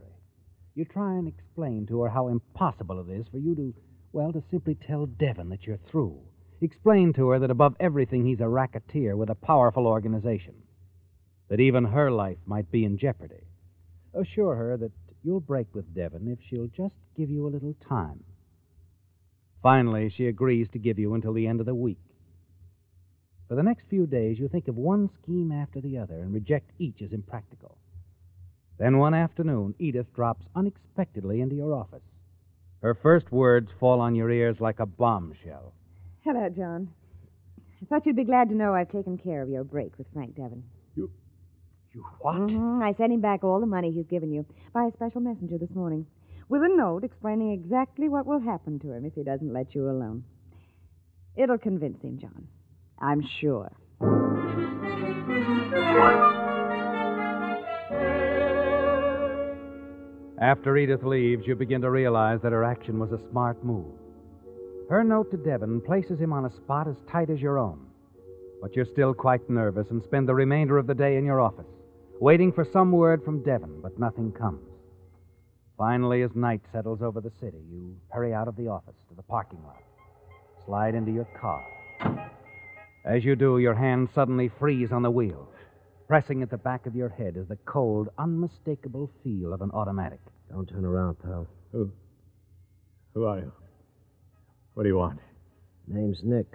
You 0.73 0.85
try 0.85 1.13
and 1.13 1.27
explain 1.27 1.85
to 1.87 2.01
her 2.01 2.09
how 2.09 2.29
impossible 2.29 3.05
it 3.07 3.11
is 3.13 3.27
for 3.29 3.37
you 3.37 3.55
to, 3.55 3.73
well, 4.15 4.31
to 4.31 4.41
simply 4.49 4.75
tell 4.75 5.05
Devon 5.05 5.49
that 5.49 5.63
you're 5.63 5.77
through. 5.91 6.17
Explain 6.61 7.11
to 7.13 7.27
her 7.27 7.39
that 7.39 7.51
above 7.51 7.75
everything 7.81 8.25
he's 8.25 8.39
a 8.39 8.47
racketeer 8.47 9.17
with 9.17 9.29
a 9.29 9.35
powerful 9.35 9.85
organization, 9.85 10.53
that 11.49 11.59
even 11.59 11.83
her 11.83 12.09
life 12.09 12.37
might 12.45 12.71
be 12.71 12.85
in 12.85 12.97
jeopardy. 12.97 13.43
Assure 14.13 14.55
her 14.55 14.77
that 14.77 14.93
you'll 15.21 15.41
break 15.41 15.67
with 15.75 15.93
Devon 15.93 16.29
if 16.29 16.39
she'll 16.47 16.67
just 16.67 16.95
give 17.17 17.29
you 17.29 17.45
a 17.45 17.51
little 17.51 17.75
time. 17.89 18.23
Finally, 19.61 20.13
she 20.15 20.27
agrees 20.27 20.69
to 20.71 20.79
give 20.79 20.97
you 20.97 21.13
until 21.13 21.33
the 21.33 21.45
end 21.45 21.59
of 21.59 21.65
the 21.65 21.75
week. 21.75 21.99
For 23.49 23.55
the 23.55 23.63
next 23.63 23.83
few 23.89 24.07
days, 24.07 24.39
you 24.39 24.47
think 24.47 24.69
of 24.69 24.77
one 24.77 25.09
scheme 25.21 25.51
after 25.51 25.81
the 25.81 25.97
other 25.97 26.21
and 26.21 26.33
reject 26.33 26.71
each 26.79 27.01
as 27.01 27.11
impractical. 27.11 27.77
Then 28.79 28.97
one 28.97 29.13
afternoon, 29.13 29.75
Edith 29.77 30.13
drops 30.15 30.45
unexpectedly 30.55 31.41
into 31.41 31.55
your 31.55 31.73
office. 31.73 32.01
Her 32.85 32.93
first 32.93 33.31
words 33.31 33.67
fall 33.79 33.99
on 33.99 34.13
your 34.13 34.29
ears 34.29 34.57
like 34.59 34.79
a 34.79 34.85
bombshell. 34.85 35.73
Hello, 36.23 36.47
John. 36.49 36.89
I 37.81 37.85
thought 37.87 38.05
you'd 38.05 38.15
be 38.15 38.23
glad 38.23 38.47
to 38.49 38.55
know 38.55 38.75
I've 38.75 38.91
taken 38.91 39.17
care 39.17 39.41
of 39.41 39.49
your 39.49 39.63
break 39.63 39.97
with 39.97 40.05
Frank 40.13 40.35
Devon. 40.35 40.63
You 40.93 41.09
You 41.93 42.05
what? 42.19 42.35
Mhm, 42.35 42.83
I 42.83 42.93
sent 42.93 43.11
him 43.11 43.21
back 43.21 43.43
all 43.43 43.59
the 43.59 43.65
money 43.65 43.91
he's 43.91 44.05
given 44.05 44.31
you 44.31 44.45
by 44.71 44.85
a 44.85 44.91
special 44.91 45.19
messenger 45.19 45.57
this 45.57 45.73
morning, 45.73 46.05
with 46.47 46.61
a 46.61 46.67
note 46.67 47.03
explaining 47.03 47.53
exactly 47.53 48.07
what 48.07 48.27
will 48.27 48.37
happen 48.41 48.77
to 48.81 48.91
him 48.91 49.03
if 49.03 49.15
he 49.15 49.23
doesn't 49.23 49.51
let 49.51 49.73
you 49.73 49.89
alone. 49.89 50.23
It'll 51.35 51.57
convince 51.57 52.03
him, 52.03 52.19
John. 52.19 52.47
I'm 52.99 53.23
sure. 53.41 53.71
After 60.45 60.77
Edith 60.77 61.01
leaves, 61.01 61.47
you 61.47 61.55
begin 61.55 61.81
to 61.81 61.89
realize 61.89 62.39
that 62.43 62.51
her 62.51 62.63
action 62.63 62.99
was 62.99 63.11
a 63.11 63.29
smart 63.31 63.65
move. 63.65 63.91
Her 64.87 65.03
note 65.03 65.31
to 65.31 65.37
Devon 65.37 65.81
places 65.81 66.19
him 66.19 66.31
on 66.31 66.45
a 66.45 66.55
spot 66.55 66.87
as 66.87 66.97
tight 67.11 67.31
as 67.31 67.41
your 67.41 67.57
own. 67.57 67.79
But 68.61 68.75
you're 68.75 68.85
still 68.85 69.15
quite 69.15 69.49
nervous 69.49 69.87
and 69.89 70.03
spend 70.03 70.27
the 70.27 70.35
remainder 70.35 70.77
of 70.77 70.85
the 70.85 70.93
day 70.93 71.17
in 71.17 71.25
your 71.25 71.41
office, 71.41 71.65
waiting 72.19 72.51
for 72.51 72.63
some 72.63 72.91
word 72.91 73.23
from 73.23 73.41
Devon, 73.41 73.79
but 73.81 73.97
nothing 73.97 74.31
comes. 74.33 74.69
Finally, 75.79 76.21
as 76.21 76.35
night 76.35 76.61
settles 76.71 77.01
over 77.01 77.21
the 77.21 77.31
city, 77.39 77.63
you 77.71 77.95
hurry 78.09 78.31
out 78.31 78.47
of 78.47 78.55
the 78.55 78.67
office 78.67 78.93
to 79.09 79.15
the 79.15 79.23
parking 79.23 79.63
lot, 79.65 79.81
slide 80.63 80.93
into 80.93 81.11
your 81.11 81.27
car. 81.41 81.65
As 83.03 83.25
you 83.25 83.35
do, 83.35 83.57
your 83.57 83.73
hands 83.73 84.11
suddenly 84.13 84.51
freeze 84.59 84.91
on 84.91 85.01
the 85.01 85.09
wheel. 85.09 85.49
Pressing 86.07 86.43
at 86.43 86.51
the 86.51 86.57
back 86.57 86.85
of 86.85 86.95
your 86.95 87.09
head 87.09 87.35
is 87.35 87.47
the 87.47 87.57
cold, 87.65 88.09
unmistakable 88.19 89.09
feel 89.23 89.51
of 89.51 89.63
an 89.63 89.71
automatic. 89.71 90.19
Don't 90.51 90.67
turn 90.67 90.85
around, 90.85 91.15
pal. 91.21 91.47
Who? 91.71 91.91
Who 93.13 93.25
are 93.25 93.39
you? 93.39 93.51
What 94.73 94.83
do 94.83 94.89
you 94.89 94.97
want? 94.97 95.19
Name's 95.87 96.19
Nick. 96.23 96.47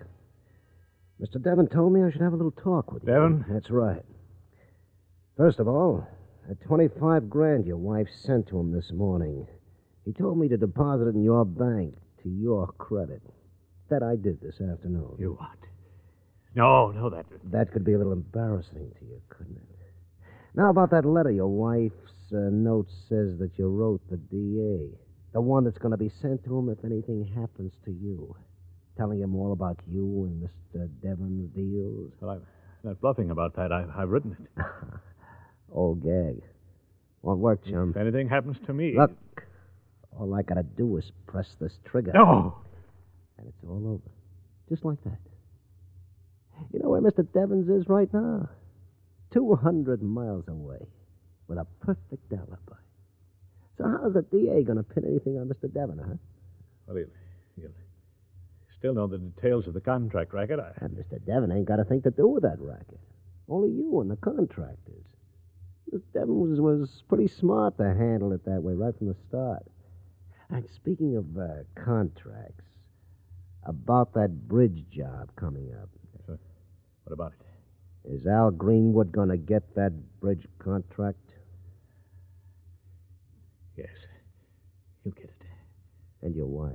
Mr. 1.21 1.43
Devon 1.43 1.69
told 1.69 1.93
me 1.93 2.03
I 2.03 2.11
should 2.11 2.23
have 2.23 2.33
a 2.33 2.37
little 2.37 2.51
talk 2.53 2.93
with 2.93 3.03
you. 3.03 3.13
Devon? 3.13 3.45
That's 3.49 3.71
right. 3.71 4.03
First 5.37 5.59
of 5.59 5.69
all, 5.69 6.07
that 6.49 6.61
25 6.63 7.29
grand 7.29 7.67
your 7.67 7.77
wife 7.77 8.09
sent 8.25 8.49
to 8.49 8.59
him 8.59 8.73
this 8.73 8.91
morning. 8.93 9.47
He 10.05 10.13
told 10.13 10.39
me 10.39 10.49
to 10.49 10.57
deposit 10.57 11.09
it 11.09 11.15
in 11.15 11.23
your 11.23 11.45
bank 11.45 11.95
to 12.23 12.29
your 12.29 12.67
credit. 12.79 13.23
That 13.91 14.03
I 14.03 14.17
did 14.17 14.41
this 14.41 14.61
afternoon. 14.61 15.17
You 15.19 15.37
what? 15.39 15.59
No, 16.55 16.91
no, 16.91 17.11
that. 17.11 17.27
That 17.51 17.73
could 17.73 17.85
be 17.85 17.93
a 17.93 17.99
little 17.99 18.13
embarrassing 18.13 18.93
to 18.99 19.05
you, 19.05 19.21
couldn't 19.29 19.57
it? 19.57 19.65
Now, 20.55 20.71
about 20.71 20.91
that 20.91 21.05
letter 21.05 21.31
your 21.31 21.49
wife's 21.49 22.13
uh, 22.33 22.51
note 22.51 22.89
says 23.09 23.39
that 23.39 23.53
you 23.57 23.69
wrote 23.69 24.01
the 24.11 24.17
DA. 24.17 24.97
The 25.33 25.41
one 25.41 25.65
that's 25.65 25.79
going 25.79 25.93
to 25.93 25.97
be 25.97 26.11
sent 26.21 26.45
to 26.45 26.59
him 26.59 26.69
if 26.69 26.85
anything 26.85 27.25
happens 27.25 27.73
to 27.85 27.93
you. 27.93 28.35
Telling 28.97 29.21
him 29.21 29.37
all 29.37 29.53
about 29.53 29.79
you 29.89 30.25
and 30.29 30.49
Mr. 30.49 30.89
Devon's 31.03 31.51
deals. 31.55 32.13
Well, 32.21 32.33
I'm 32.33 32.43
not 32.83 33.01
bluffing 33.01 33.31
about 33.31 33.55
that. 33.57 33.73
I've, 33.73 33.91
I've 33.97 34.09
written 34.09 34.37
it. 34.41 34.65
Old 35.73 36.03
gag. 36.03 36.43
Won't 37.23 37.39
work, 37.41 37.65
chum. 37.65 37.91
If 37.91 37.97
anything 37.97 38.29
happens 38.29 38.57
to 38.67 38.73
me. 38.73 38.95
Look, 38.97 39.13
all 40.19 40.35
I 40.35 40.43
gotta 40.43 40.63
do 40.63 40.97
is 40.97 41.13
press 41.27 41.47
this 41.61 41.73
trigger. 41.85 42.13
No! 42.15 42.57
And 43.39 43.47
it's 43.47 43.65
all 43.65 43.87
over. 43.87 44.11
Just 44.69 44.85
like 44.85 45.03
that. 45.05 45.19
You 46.73 46.81
know 46.81 46.91
where 46.91 47.01
Mr. 47.01 47.27
Devons 47.33 47.69
is 47.69 47.89
right 47.89 48.13
now? 48.13 48.49
200 49.33 50.03
miles 50.03 50.45
away. 50.49 50.87
With 51.51 51.59
a 51.59 51.67
perfect 51.81 52.33
alibi. 52.33 52.79
So 53.77 53.83
how's 53.83 54.13
the 54.15 54.23
DA 54.23 54.63
gonna 54.63 54.85
pin 54.85 55.05
anything 55.05 55.37
on 55.37 55.49
Mr. 55.49 55.73
Devon, 55.73 55.99
huh? 55.99 56.15
Well, 56.87 56.97
he'll, 56.97 57.07
he'll 57.57 57.71
still 58.79 58.95
know 58.95 59.09
the 59.09 59.19
details 59.19 59.67
of 59.67 59.75
the 59.75 59.81
contract 59.81 60.33
racket. 60.33 60.61
I, 60.61 60.71
And 60.77 60.97
Mr. 60.97 61.19
Devon 61.27 61.51
ain't 61.51 61.67
got 61.67 61.81
a 61.81 61.85
thing 61.85 62.03
to 62.03 62.13
do 62.13 62.29
with 62.29 62.45
that 62.45 62.61
racket. 62.61 63.01
Only 63.49 63.71
you 63.71 64.01
and 64.01 64.09
the 64.09 64.17
contractors. 64.17 65.05
Mr. 65.93 66.01
Devon 66.15 66.39
was, 66.39 66.61
was 66.61 67.03
pretty 67.09 67.27
smart 67.27 67.77
to 67.79 67.95
handle 67.95 68.33
it 68.33 68.45
that 68.45 68.63
way 68.63 68.75
right 68.75 68.97
from 68.97 69.09
the 69.09 69.17
start. 69.29 69.67
And 70.51 70.65
speaking 70.77 71.17
of 71.17 71.37
uh, 71.37 71.65
contracts, 71.75 72.63
about 73.65 74.15
that 74.15 74.47
bridge 74.47 74.85
job 74.89 75.31
coming 75.35 75.73
up, 75.83 75.89
what 76.27 77.13
about 77.13 77.33
it? 77.33 77.47
is 78.05 78.27
Al 78.27 78.51
Greenwood 78.51 79.13
going 79.13 79.29
to 79.29 79.37
get 79.37 79.75
that 79.75 79.93
bridge 80.21 80.47
contract? 80.59 81.19
Yes. 83.81 83.89
He'll 85.05 85.13
get 85.13 85.25
it. 85.25 85.47
And 86.23 86.35
your 86.37 86.47
wife? 86.47 86.75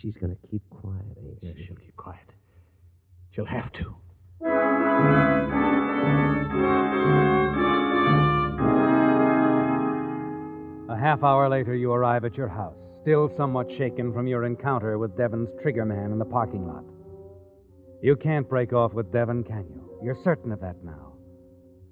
She's 0.00 0.14
going 0.14 0.36
to 0.36 0.48
keep 0.48 0.62
quiet, 0.70 1.02
ain't 1.18 1.38
she? 1.40 1.46
Yes, 1.46 1.56
she? 1.56 1.66
she'll 1.66 1.76
keep 1.76 1.96
quiet. 1.96 2.26
She'll 3.34 3.44
have 3.46 3.72
to. 3.72 3.96
A 10.92 10.96
half 10.96 11.24
hour 11.24 11.48
later, 11.48 11.74
you 11.74 11.92
arrive 11.92 12.24
at 12.24 12.36
your 12.36 12.48
house, 12.48 12.76
still 13.02 13.32
somewhat 13.36 13.66
shaken 13.76 14.12
from 14.12 14.28
your 14.28 14.44
encounter 14.44 14.96
with 14.98 15.16
Devon's 15.16 15.48
trigger 15.60 15.84
man 15.84 16.12
in 16.12 16.20
the 16.20 16.24
parking 16.24 16.68
lot. 16.68 16.84
You 18.00 18.14
can't 18.14 18.48
break 18.48 18.72
off 18.72 18.92
with 18.92 19.12
Devon, 19.12 19.42
can 19.42 19.66
you? 19.74 19.98
You're 20.04 20.22
certain 20.22 20.52
of 20.52 20.60
that 20.60 20.84
now. 20.84 21.14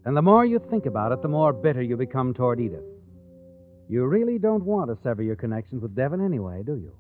And 0.05 0.17
the 0.17 0.23
more 0.23 0.45
you 0.45 0.61
think 0.71 0.87
about 0.87 1.11
it, 1.11 1.23
the 1.23 1.29
more 1.29 1.53
bitter 1.53 1.83
you 1.83 1.97
become 1.97 2.33
toward 2.33 2.61
Edith. 2.61 2.85
You 3.93 4.07
really 4.07 4.39
don't 4.39 4.65
want 4.65 4.89
to 4.89 4.97
sever 5.03 5.23
your 5.23 5.37
connections 5.37 5.83
with 5.83 5.95
Devon 5.95 6.25
anyway, 6.25 6.63
do 6.65 6.77
you? 6.77 6.93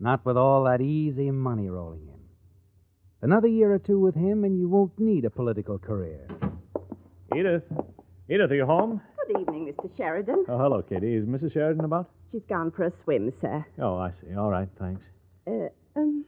Not 0.00 0.26
with 0.26 0.36
all 0.36 0.64
that 0.64 0.80
easy 0.80 1.30
money 1.30 1.68
rolling 1.68 2.00
in. 2.02 2.18
Another 3.22 3.46
year 3.46 3.72
or 3.72 3.78
two 3.78 4.00
with 4.00 4.16
him, 4.16 4.42
and 4.42 4.58
you 4.58 4.68
won't 4.68 4.98
need 4.98 5.24
a 5.24 5.30
political 5.30 5.78
career. 5.78 6.26
Edith. 7.32 7.62
Edith, 8.28 8.50
are 8.50 8.56
you 8.56 8.66
home? 8.66 9.00
Good 9.28 9.40
evening, 9.40 9.72
Mr. 9.72 9.88
Sheridan. 9.96 10.46
Oh, 10.48 10.58
hello, 10.58 10.82
Kitty. 10.82 11.14
Is 11.14 11.26
Mrs. 11.26 11.52
Sheridan 11.52 11.84
about? 11.84 12.10
She's 12.32 12.42
gone 12.48 12.72
for 12.72 12.86
a 12.86 12.92
swim, 13.04 13.32
sir. 13.40 13.64
Oh, 13.80 13.96
I 13.96 14.10
see. 14.20 14.34
All 14.34 14.50
right, 14.50 14.68
thanks. 14.80 15.02
Uh, 15.46 15.68
um, 15.94 16.24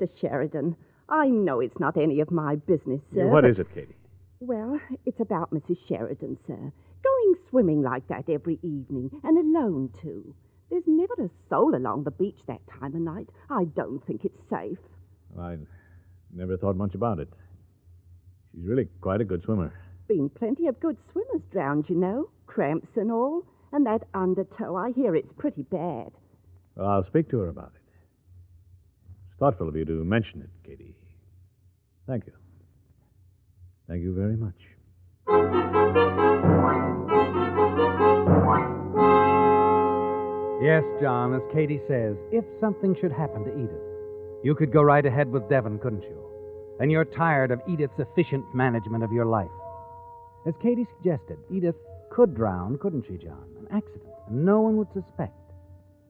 Mr. 0.00 0.08
Sheridan, 0.20 0.74
I 1.08 1.28
know 1.28 1.60
it's 1.60 1.78
not 1.78 1.96
any 1.96 2.18
of 2.18 2.32
my 2.32 2.56
business, 2.56 3.00
sir. 3.14 3.28
what 3.28 3.42
but- 3.42 3.50
is 3.50 3.60
it, 3.60 3.72
Katie? 3.72 3.94
Well, 4.40 4.80
it's 5.06 5.20
about 5.20 5.52
Mrs. 5.52 5.78
Sheridan, 5.88 6.36
sir. 6.48 6.72
Going 7.06 7.34
swimming 7.50 7.82
like 7.82 8.08
that 8.08 8.28
every 8.28 8.58
evening, 8.62 9.10
and 9.22 9.38
alone, 9.38 9.90
too. 10.02 10.34
There's 10.70 10.82
never 10.86 11.14
a 11.24 11.30
soul 11.48 11.76
along 11.76 12.02
the 12.04 12.10
beach 12.10 12.38
that 12.48 12.60
time 12.80 12.94
of 12.96 13.00
night. 13.00 13.28
I 13.48 13.64
don't 13.64 14.04
think 14.06 14.24
it's 14.24 14.40
safe. 14.50 14.78
Well, 15.30 15.46
I 15.46 15.58
never 16.34 16.56
thought 16.56 16.76
much 16.76 16.94
about 16.94 17.20
it. 17.20 17.28
She's 18.52 18.66
really 18.66 18.88
quite 19.00 19.20
a 19.20 19.24
good 19.24 19.42
swimmer. 19.44 19.72
Been 20.08 20.28
plenty 20.28 20.66
of 20.66 20.80
good 20.80 20.96
swimmers 21.12 21.42
drowned, 21.52 21.88
you 21.88 21.94
know. 21.96 22.30
Cramps 22.46 22.88
and 22.96 23.12
all. 23.12 23.44
And 23.72 23.86
that 23.86 24.02
undertow, 24.14 24.74
I 24.74 24.92
hear 24.92 25.14
it's 25.14 25.32
pretty 25.38 25.62
bad. 25.62 26.10
Well, 26.74 26.88
I'll 26.88 27.06
speak 27.06 27.30
to 27.30 27.38
her 27.38 27.48
about 27.48 27.72
it. 27.74 27.82
It's 29.30 29.38
thoughtful 29.38 29.68
of 29.68 29.76
you 29.76 29.84
to 29.84 30.04
mention 30.04 30.42
it, 30.42 30.50
Katie. 30.68 30.96
Thank 32.06 32.26
you. 32.26 32.32
Thank 33.88 34.02
you 34.02 34.14
very 34.14 34.36
much. 34.36 34.54
Yes, 40.66 40.82
John, 41.00 41.32
as 41.32 41.42
Katie 41.52 41.80
says, 41.86 42.16
if 42.32 42.44
something 42.60 42.96
should 43.00 43.12
happen 43.12 43.44
to 43.44 43.56
Edith, 43.56 44.42
you 44.42 44.52
could 44.56 44.72
go 44.72 44.82
right 44.82 45.06
ahead 45.06 45.30
with 45.30 45.48
Devon, 45.48 45.78
couldn't 45.78 46.02
you? 46.02 46.20
And 46.80 46.90
you're 46.90 47.04
tired 47.04 47.52
of 47.52 47.62
Edith's 47.68 48.00
efficient 48.00 48.44
management 48.52 49.04
of 49.04 49.12
your 49.12 49.26
life. 49.26 49.46
As 50.44 50.54
Katie 50.60 50.88
suggested, 50.96 51.38
Edith 51.52 51.76
could 52.10 52.34
drown, 52.34 52.78
couldn't 52.78 53.04
she, 53.06 53.16
John? 53.16 53.46
An 53.60 53.68
accident, 53.76 54.12
and 54.26 54.44
no 54.44 54.60
one 54.60 54.76
would 54.78 54.92
suspect. 54.92 55.38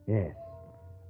Yes, 0.07 0.35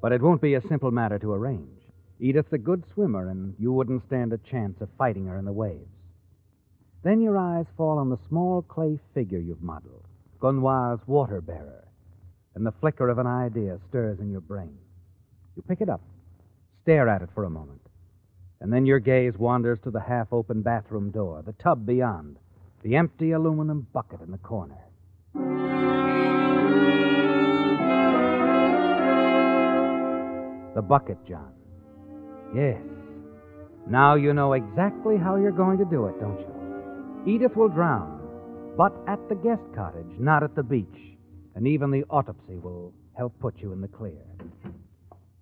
but 0.03 0.11
it 0.11 0.21
won't 0.21 0.43
be 0.43 0.55
a 0.55 0.69
simple 0.69 0.91
matter 0.91 1.21
to 1.21 1.33
arrange. 1.33 1.83
Edith's 2.19 2.53
a 2.53 2.59
good 2.59 2.83
swimmer, 2.95 3.31
and 3.31 3.55
you 3.61 3.73
wouldn't 3.73 4.05
stand 4.09 4.33
a 4.33 4.39
chance 4.39 4.81
of 4.81 4.89
fighting 4.99 5.27
her 5.27 5.39
in 5.39 5.45
the 5.45 5.53
waves. 5.53 5.87
Then 7.05 7.21
your 7.21 7.39
eyes 7.39 7.67
fall 7.77 7.99
on 7.99 8.11
the 8.11 8.19
small 8.29 8.63
clay 8.63 8.99
figure 9.15 9.39
you've 9.39 9.63
modeled, 9.63 10.09
Gunwar's 10.41 10.99
water 11.07 11.41
bearer, 11.41 11.86
and 12.57 12.67
the 12.67 12.73
flicker 12.81 13.11
of 13.11 13.19
an 13.19 13.27
idea 13.27 13.79
stirs 13.89 14.19
in 14.19 14.31
your 14.33 14.41
brain. 14.41 14.77
You 15.57 15.63
pick 15.69 15.83
it 15.83 15.91
up, 15.91 16.01
stare 16.83 17.07
at 17.09 17.21
it 17.21 17.29
for 17.35 17.45
a 17.45 17.51
moment, 17.51 17.83
and 18.61 18.73
then 18.73 18.87
your 18.87 18.99
gaze 18.99 19.35
wanders 19.37 19.79
to 19.85 19.91
the 19.91 20.01
half 20.01 20.33
open 20.33 20.63
bathroom 20.63 21.11
door, 21.11 21.43
the 21.45 21.53
tub 21.63 21.85
beyond, 21.87 22.39
the 22.83 22.97
empty 22.97 23.33
aluminum 23.33 23.87
bucket 23.93 24.23
in 24.23 24.31
the 24.31 24.39
corner. 24.39 24.79
The 30.75 30.83
bucket, 30.83 31.19
John. 31.29 31.53
Yes. 32.55 32.81
Now 33.87 34.15
you 34.15 34.33
know 34.33 34.55
exactly 34.55 35.19
how 35.19 35.37
you're 35.37 35.53
going 35.53 35.79
to 35.79 35.85
do 35.85 36.07
it, 36.07 36.19
don't 36.21 36.39
you? 36.39 37.35
Edith 37.35 37.55
will 37.55 37.69
drown, 37.69 38.21
but 38.79 38.95
at 39.07 39.19
the 39.29 39.35
guest 39.35 39.63
cottage, 39.75 40.19
not 40.19 40.43
at 40.43 40.55
the 40.55 40.63
beach. 40.63 41.16
And 41.57 41.67
even 41.67 41.91
the 41.91 42.05
autopsy 42.11 42.59
will 42.59 42.93
help 43.17 43.33
put 43.41 43.59
you 43.61 43.73
in 43.73 43.81
the 43.81 43.89
clear. 43.89 44.13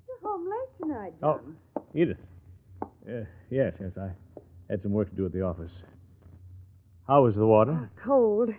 You're 0.08 0.18
home 0.22 0.48
late 0.48 0.68
tonight, 0.80 1.12
John. 1.20 1.56
Oh, 1.76 1.82
Edith. 1.92 2.18
Uh, 2.82 3.24
yes, 3.50 3.74
yes, 3.80 3.90
I 4.00 4.10
had 4.70 4.80
some 4.82 4.92
work 4.92 5.10
to 5.10 5.16
do 5.16 5.26
at 5.26 5.32
the 5.32 5.42
office. 5.42 5.72
How 7.08 7.24
was 7.24 7.34
the 7.34 7.44
water? 7.44 7.90
Cold. 8.02 8.50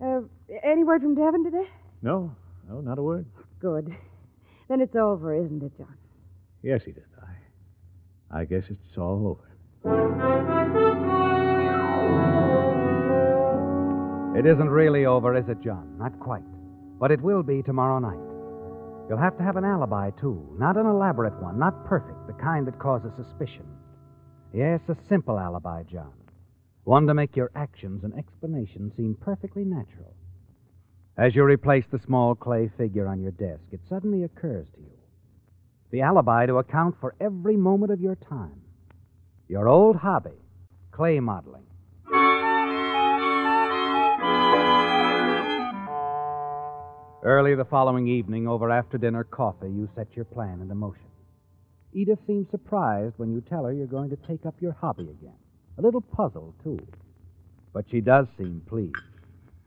Uh, 0.00 0.20
any 0.62 0.84
word 0.84 1.02
from 1.02 1.16
Devon 1.16 1.42
today? 1.42 1.68
No, 2.00 2.34
no, 2.68 2.80
not 2.80 2.98
a 2.98 3.02
word. 3.02 3.26
Good. 3.60 3.94
Then 4.68 4.80
it's 4.80 4.94
over, 4.94 5.34
isn't 5.34 5.62
it, 5.64 5.72
John? 5.76 5.96
Yes, 6.62 6.82
Edith. 6.86 7.02
I, 8.30 8.40
I 8.40 8.44
guess 8.44 8.62
it's 8.70 8.96
all 8.96 9.36
over. 9.36 9.50
It 14.38 14.46
isn't 14.46 14.70
really 14.70 15.06
over, 15.06 15.36
is 15.36 15.48
it, 15.48 15.60
John? 15.60 15.96
Not 15.98 16.18
quite. 16.20 16.42
But 16.98 17.10
it 17.10 17.20
will 17.20 17.42
be 17.42 17.62
tomorrow 17.62 17.98
night. 17.98 19.08
You'll 19.08 19.18
have 19.18 19.36
to 19.38 19.44
have 19.44 19.56
an 19.56 19.64
alibi, 19.64 20.10
too. 20.20 20.56
Not 20.58 20.76
an 20.76 20.86
elaborate 20.86 21.40
one, 21.42 21.58
not 21.58 21.84
perfect, 21.86 22.26
the 22.26 22.32
kind 22.34 22.66
that 22.66 22.78
causes 22.78 23.12
suspicion. 23.16 23.66
Yes, 24.52 24.80
a 24.88 24.96
simple 25.08 25.38
alibi, 25.38 25.82
John. 25.82 26.12
One 26.84 27.06
to 27.06 27.14
make 27.14 27.36
your 27.36 27.50
actions 27.54 28.04
and 28.04 28.14
explanations 28.14 28.92
seem 28.96 29.16
perfectly 29.20 29.64
natural. 29.64 30.14
As 31.16 31.34
you 31.34 31.44
replace 31.44 31.84
the 31.90 31.98
small 31.98 32.34
clay 32.34 32.70
figure 32.76 33.06
on 33.06 33.20
your 33.20 33.32
desk, 33.32 33.64
it 33.72 33.80
suddenly 33.88 34.24
occurs 34.24 34.66
to 34.74 34.80
you 34.80 34.94
the 35.94 36.00
alibi 36.00 36.44
to 36.44 36.58
account 36.58 36.96
for 37.00 37.14
every 37.20 37.56
moment 37.56 37.92
of 37.92 38.00
your 38.00 38.16
time. 38.16 38.60
Your 39.46 39.68
old 39.68 39.94
hobby, 39.94 40.42
clay 40.90 41.20
modeling. 41.20 41.66
Early 47.24 47.54
the 47.54 47.64
following 47.64 48.06
evening, 48.06 48.46
over 48.46 48.70
after 48.70 48.98
dinner 48.98 49.24
coffee, 49.24 49.70
you 49.70 49.88
set 49.96 50.08
your 50.14 50.26
plan 50.26 50.60
into 50.60 50.74
motion. 50.74 51.06
Edith 51.94 52.18
seems 52.26 52.50
surprised 52.50 53.14
when 53.16 53.32
you 53.32 53.40
tell 53.40 53.64
her 53.64 53.72
you're 53.72 53.86
going 53.86 54.10
to 54.10 54.16
take 54.28 54.44
up 54.44 54.54
your 54.60 54.72
hobby 54.72 55.04
again. 55.04 55.32
A 55.78 55.82
little 55.82 56.02
puzzled, 56.02 56.54
too. 56.62 56.78
But 57.72 57.86
she 57.90 58.02
does 58.02 58.26
seem 58.36 58.60
pleased. 58.66 58.94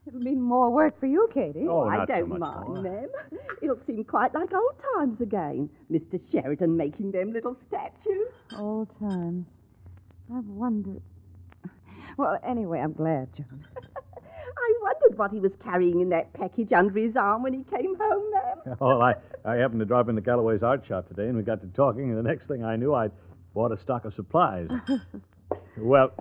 It'll 0.06 0.20
mean 0.20 0.39
more 0.39 0.70
work 0.70 1.00
for 1.00 1.08
you, 1.08 1.28
Katie. 1.34 1.65
Oh, 1.67 1.86
I 1.88 1.98
not 1.98 2.08
so 2.08 2.13
don't 2.15 2.30
much 2.30 2.39
mind 2.39 2.67
more. 2.67 2.84
them. 2.84 3.10
It'll 3.63 3.80
seem 3.88 4.04
quite 4.04 4.36
like 4.36 4.54
old 4.54 4.76
times 4.96 5.20
again. 5.20 5.67
Mr. 5.91 6.22
Sheridan 6.32 6.78
making 6.78 7.12
them 7.12 7.34
little 7.34 7.58
statues. 7.67 8.28
Old 8.56 8.88
times. 9.00 9.48
I've 10.32 10.46
wondered. 10.46 11.02
Well, 12.17 12.38
anyway, 12.48 12.80
I'm 12.82 12.93
glad, 12.93 13.30
John. 13.36 13.65
I 14.58 14.74
wondered 14.82 15.17
what 15.17 15.32
he 15.32 15.39
was 15.39 15.52
carrying 15.63 16.02
in 16.02 16.10
that 16.10 16.34
package 16.34 16.72
under 16.74 17.00
his 17.00 17.15
arm 17.15 17.43
when 17.43 17.54
he 17.54 17.63
came 17.63 17.96
home, 17.96 18.32
ma'am. 18.32 18.78
Oh, 18.82 19.00
I, 19.00 19.13
I 19.46 19.56
happened 19.56 19.80
to 19.80 19.86
drop 19.86 20.10
into 20.10 20.22
Galloway's 20.22 20.63
art 20.63 20.84
shop 20.88 21.08
today, 21.08 21.28
and 21.28 21.38
we 21.38 21.43
got 21.43 21.62
to 21.62 21.67
talking, 21.67 22.10
and 22.10 22.17
the 22.17 22.24
next 22.24 22.48
thing 22.48 22.63
I 22.63 22.76
knew, 22.76 22.93
I'd 22.93 23.12
bought 23.54 23.72
a 23.72 23.80
stock 23.82 24.06
of 24.06 24.13
supplies. 24.13 24.67
well, 25.78 26.12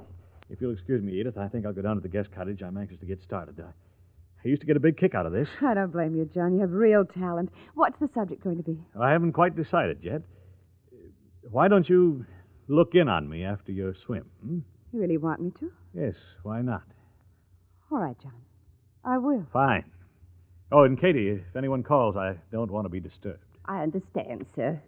if 0.48 0.60
you'll 0.60 0.72
excuse 0.72 1.02
me, 1.02 1.18
Edith, 1.18 1.36
I 1.36 1.48
think 1.48 1.66
I'll 1.66 1.72
go 1.72 1.82
down 1.82 1.96
to 1.96 2.00
the 2.00 2.08
guest 2.08 2.30
cottage. 2.34 2.62
I'm 2.62 2.76
anxious 2.76 3.00
to 3.00 3.06
get 3.06 3.20
started. 3.22 3.58
I, 3.60 3.64
I 4.44 4.48
used 4.48 4.60
to 4.60 4.66
get 4.66 4.76
a 4.76 4.80
big 4.80 4.96
kick 4.96 5.14
out 5.14 5.26
of 5.26 5.32
this. 5.32 5.48
I 5.60 5.74
don't 5.74 5.90
blame 5.92 6.14
you, 6.14 6.30
John. 6.32 6.54
You 6.54 6.60
have 6.60 6.70
real 6.72 7.04
talent. 7.04 7.50
What's 7.74 7.98
the 7.98 8.08
subject 8.14 8.44
going 8.44 8.58
to 8.58 8.62
be? 8.62 8.78
I 8.98 9.10
haven't 9.10 9.32
quite 9.32 9.56
decided 9.56 9.98
yet. 10.02 10.22
Why 11.50 11.68
don't 11.68 11.88
you 11.88 12.24
look 12.68 12.94
in 12.94 13.08
on 13.08 13.28
me 13.28 13.44
after 13.44 13.72
your 13.72 13.94
swim? 14.06 14.26
Hmm? 14.44 14.58
You 14.92 15.00
really 15.00 15.18
want 15.18 15.40
me 15.40 15.52
to? 15.60 15.72
Yes, 15.94 16.14
why 16.42 16.62
not? 16.62 16.84
All 17.90 17.98
right, 17.98 18.16
John. 18.22 18.32
I 19.04 19.18
will. 19.18 19.46
Fine. 19.52 19.84
Oh, 20.72 20.82
and 20.82 21.00
Katie, 21.00 21.28
if 21.28 21.56
anyone 21.56 21.84
calls, 21.84 22.16
I 22.16 22.36
don't 22.50 22.70
want 22.70 22.84
to 22.86 22.88
be 22.88 23.00
disturbed. 23.00 23.44
I 23.64 23.82
understand, 23.82 24.46
sir. 24.56 24.80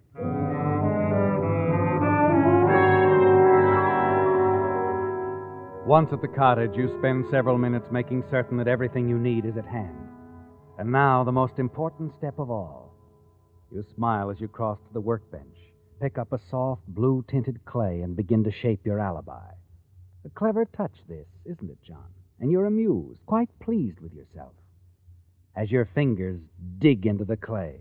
Once 5.87 6.13
at 6.13 6.21
the 6.21 6.29
cottage, 6.29 6.73
you 6.77 6.95
spend 6.99 7.25
several 7.31 7.57
minutes 7.57 7.87
making 7.91 8.23
certain 8.31 8.59
that 8.59 8.69
everything 8.69 9.09
you 9.09 9.19
need 9.19 9.47
is 9.47 9.57
at 9.57 9.65
hand. 9.65 9.97
And 10.79 10.93
now, 10.93 11.25
the 11.25 11.33
most 11.33 11.59
important 11.59 12.13
step 12.19 12.39
of 12.39 12.51
all. 12.51 12.93
You 13.73 13.85
smile 13.95 14.31
as 14.31 14.41
you 14.41 14.49
cross 14.49 14.79
to 14.87 14.93
the 14.93 15.01
workbench, 15.01 15.57
pick 16.01 16.19
up 16.19 16.33
a 16.33 16.41
soft, 16.51 16.83
blue 16.89 17.25
tinted 17.29 17.65
clay, 17.65 18.01
and 18.03 18.17
begin 18.17 18.45
to 18.45 18.53
shape 18.53 18.85
your 18.85 19.01
alibi. 19.01 19.51
A 20.25 20.31
clever 20.31 20.65
touch, 20.65 20.95
this, 21.09 21.27
isn't 21.47 21.71
it, 21.71 21.79
John? 21.87 22.05
And 22.41 22.51
you're 22.53 22.67
amused, 22.67 23.21
quite 23.27 23.49
pleased 23.61 24.01
with 24.01 24.13
yourself. 24.13 24.53
As 25.57 25.71
your 25.71 25.89
fingers 25.95 26.41
dig 26.79 27.07
into 27.07 27.25
the 27.25 27.37
clay. 27.37 27.81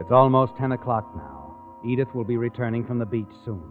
It's 0.00 0.10
almost 0.10 0.56
10 0.58 0.72
o'clock 0.72 1.14
now. 1.14 1.56
Edith 1.86 2.08
will 2.14 2.24
be 2.24 2.36
returning 2.36 2.84
from 2.84 2.98
the 2.98 3.06
beach 3.06 3.30
soon. 3.44 3.62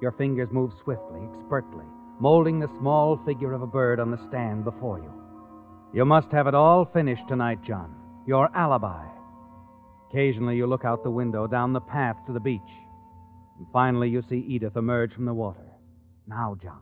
Your 0.00 0.12
fingers 0.12 0.48
move 0.50 0.72
swiftly, 0.82 1.20
expertly, 1.34 1.84
molding 2.18 2.58
the 2.58 2.70
small 2.78 3.20
figure 3.26 3.52
of 3.52 3.62
a 3.62 3.66
bird 3.66 4.00
on 4.00 4.10
the 4.10 4.28
stand 4.28 4.64
before 4.64 4.98
you. 5.00 5.12
You 5.92 6.04
must 6.04 6.28
have 6.32 6.46
it 6.46 6.54
all 6.54 6.84
finished 6.92 7.28
tonight, 7.28 7.58
John. 7.62 7.94
Your 8.26 8.48
alibi. 8.56 9.04
Occasionally, 10.08 10.56
you 10.56 10.66
look 10.66 10.84
out 10.84 11.02
the 11.02 11.10
window 11.10 11.46
down 11.46 11.72
the 11.72 11.80
path 11.80 12.16
to 12.26 12.32
the 12.32 12.40
beach. 12.40 12.60
And 13.58 13.66
finally, 13.72 14.08
you 14.08 14.22
see 14.28 14.44
Edith 14.48 14.76
emerge 14.76 15.12
from 15.14 15.24
the 15.24 15.34
water. 15.34 15.64
Now, 16.26 16.56
John. 16.62 16.80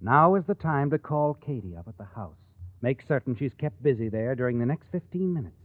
Now 0.00 0.34
is 0.36 0.44
the 0.46 0.54
time 0.54 0.90
to 0.90 0.98
call 0.98 1.34
Katie 1.34 1.76
up 1.76 1.88
at 1.88 1.98
the 1.98 2.04
house. 2.04 2.36
Make 2.82 3.02
certain 3.08 3.36
she's 3.36 3.52
kept 3.58 3.82
busy 3.82 4.08
there 4.08 4.34
during 4.34 4.58
the 4.58 4.66
next 4.66 4.86
15 4.92 5.34
minutes. 5.34 5.56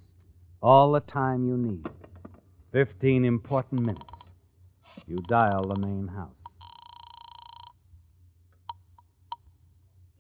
All 0.62 0.92
the 0.92 1.02
time 1.02 1.48
you 1.48 1.58
need. 1.58 1.86
15 2.72 3.26
important 3.26 3.82
minutes. 3.82 4.06
You 5.06 5.20
dial 5.30 5.68
the 5.68 5.76
main 5.76 6.08
house. 6.08 6.32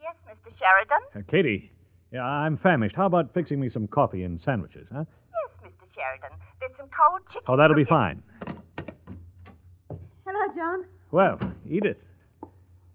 Yes, 0.01 0.15
Mr. 0.27 0.51
Sheridan? 0.59 0.99
Uh, 1.15 1.31
Katie, 1.31 1.71
yeah, 2.11 2.23
I'm 2.23 2.57
famished. 2.57 2.95
How 2.95 3.07
about 3.07 3.33
fixing 3.33 3.59
me 3.59 3.69
some 3.69 3.87
coffee 3.87 4.23
and 4.23 4.39
sandwiches, 4.45 4.87
huh? 4.93 5.05
Yes, 5.07 5.71
Mr. 5.71 5.87
Sheridan. 5.95 6.37
There's 6.59 6.73
some 6.77 6.89
cold 6.95 7.21
chicken. 7.29 7.45
Oh, 7.47 7.57
that'll 7.57 7.75
be 7.75 7.85
fine. 7.85 8.21
Hello, 10.43 10.55
John. 10.55 10.85
Well, 11.11 11.39
Edith, 11.69 11.97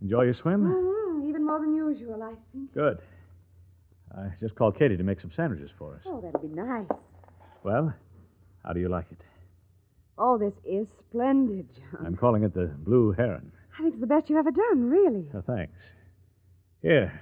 enjoy 0.03 0.25
your 0.25 0.35
swim? 0.35 0.65
Mm, 0.65 1.29
even 1.29 1.47
more 1.47 1.59
than 1.61 1.75
usual, 1.75 2.23
I 2.23 2.35
think. 2.53 2.75
Good. 2.75 2.99
I 4.15 4.27
just 4.41 4.55
called 4.55 4.79
Katie 4.79 4.99
to 4.99 5.03
make 5.03 5.19
some 5.21 5.31
sandwiches 5.35 5.71
for 5.79 5.95
us. 5.95 6.01
Oh, 6.05 6.21
that'll 6.21 6.47
be 6.47 6.55
nice. 6.55 6.87
Well, 7.63 7.95
how 8.65 8.73
do 8.75 8.81
you 8.81 8.91
like 8.91 9.07
it? 9.11 9.19
Oh, 10.19 10.37
this 10.37 10.53
is 10.67 10.89
splendid, 11.09 11.69
John. 11.75 12.05
I'm 12.05 12.17
calling 12.17 12.43
it 12.43 12.53
the 12.53 12.67
Blue 12.67 13.13
Heron. 13.13 13.51
I 13.79 13.83
think 13.83 13.95
it's 13.95 14.01
the 14.01 14.07
best 14.07 14.29
you've 14.29 14.39
ever 14.39 14.51
done, 14.51 14.91
really. 14.91 15.25
Oh, 15.35 15.43
thanks. 15.47 15.73
Here, 16.83 17.19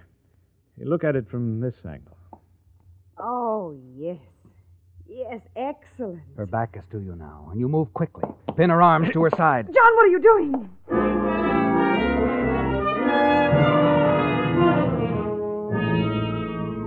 you 0.76 0.86
look 0.86 1.04
at 1.04 1.14
it 1.14 1.30
from 1.30 1.60
this 1.60 1.74
angle. 1.88 2.16
Oh, 3.18 3.78
yes. 3.96 4.18
Yes, 5.08 5.40
excellent. 5.56 6.20
Her 6.36 6.46
back 6.46 6.76
is 6.76 6.82
to 6.92 6.98
you 7.00 7.14
now, 7.16 7.48
and 7.50 7.60
you 7.60 7.68
move 7.68 7.92
quickly. 7.94 8.28
Pin 8.56 8.70
her 8.70 8.82
arms 8.82 9.08
to 9.12 9.22
her 9.22 9.30
side. 9.36 9.66
John, 9.66 9.96
what 9.96 10.04
are 10.04 10.08
you 10.08 10.20
doing? 10.20 10.70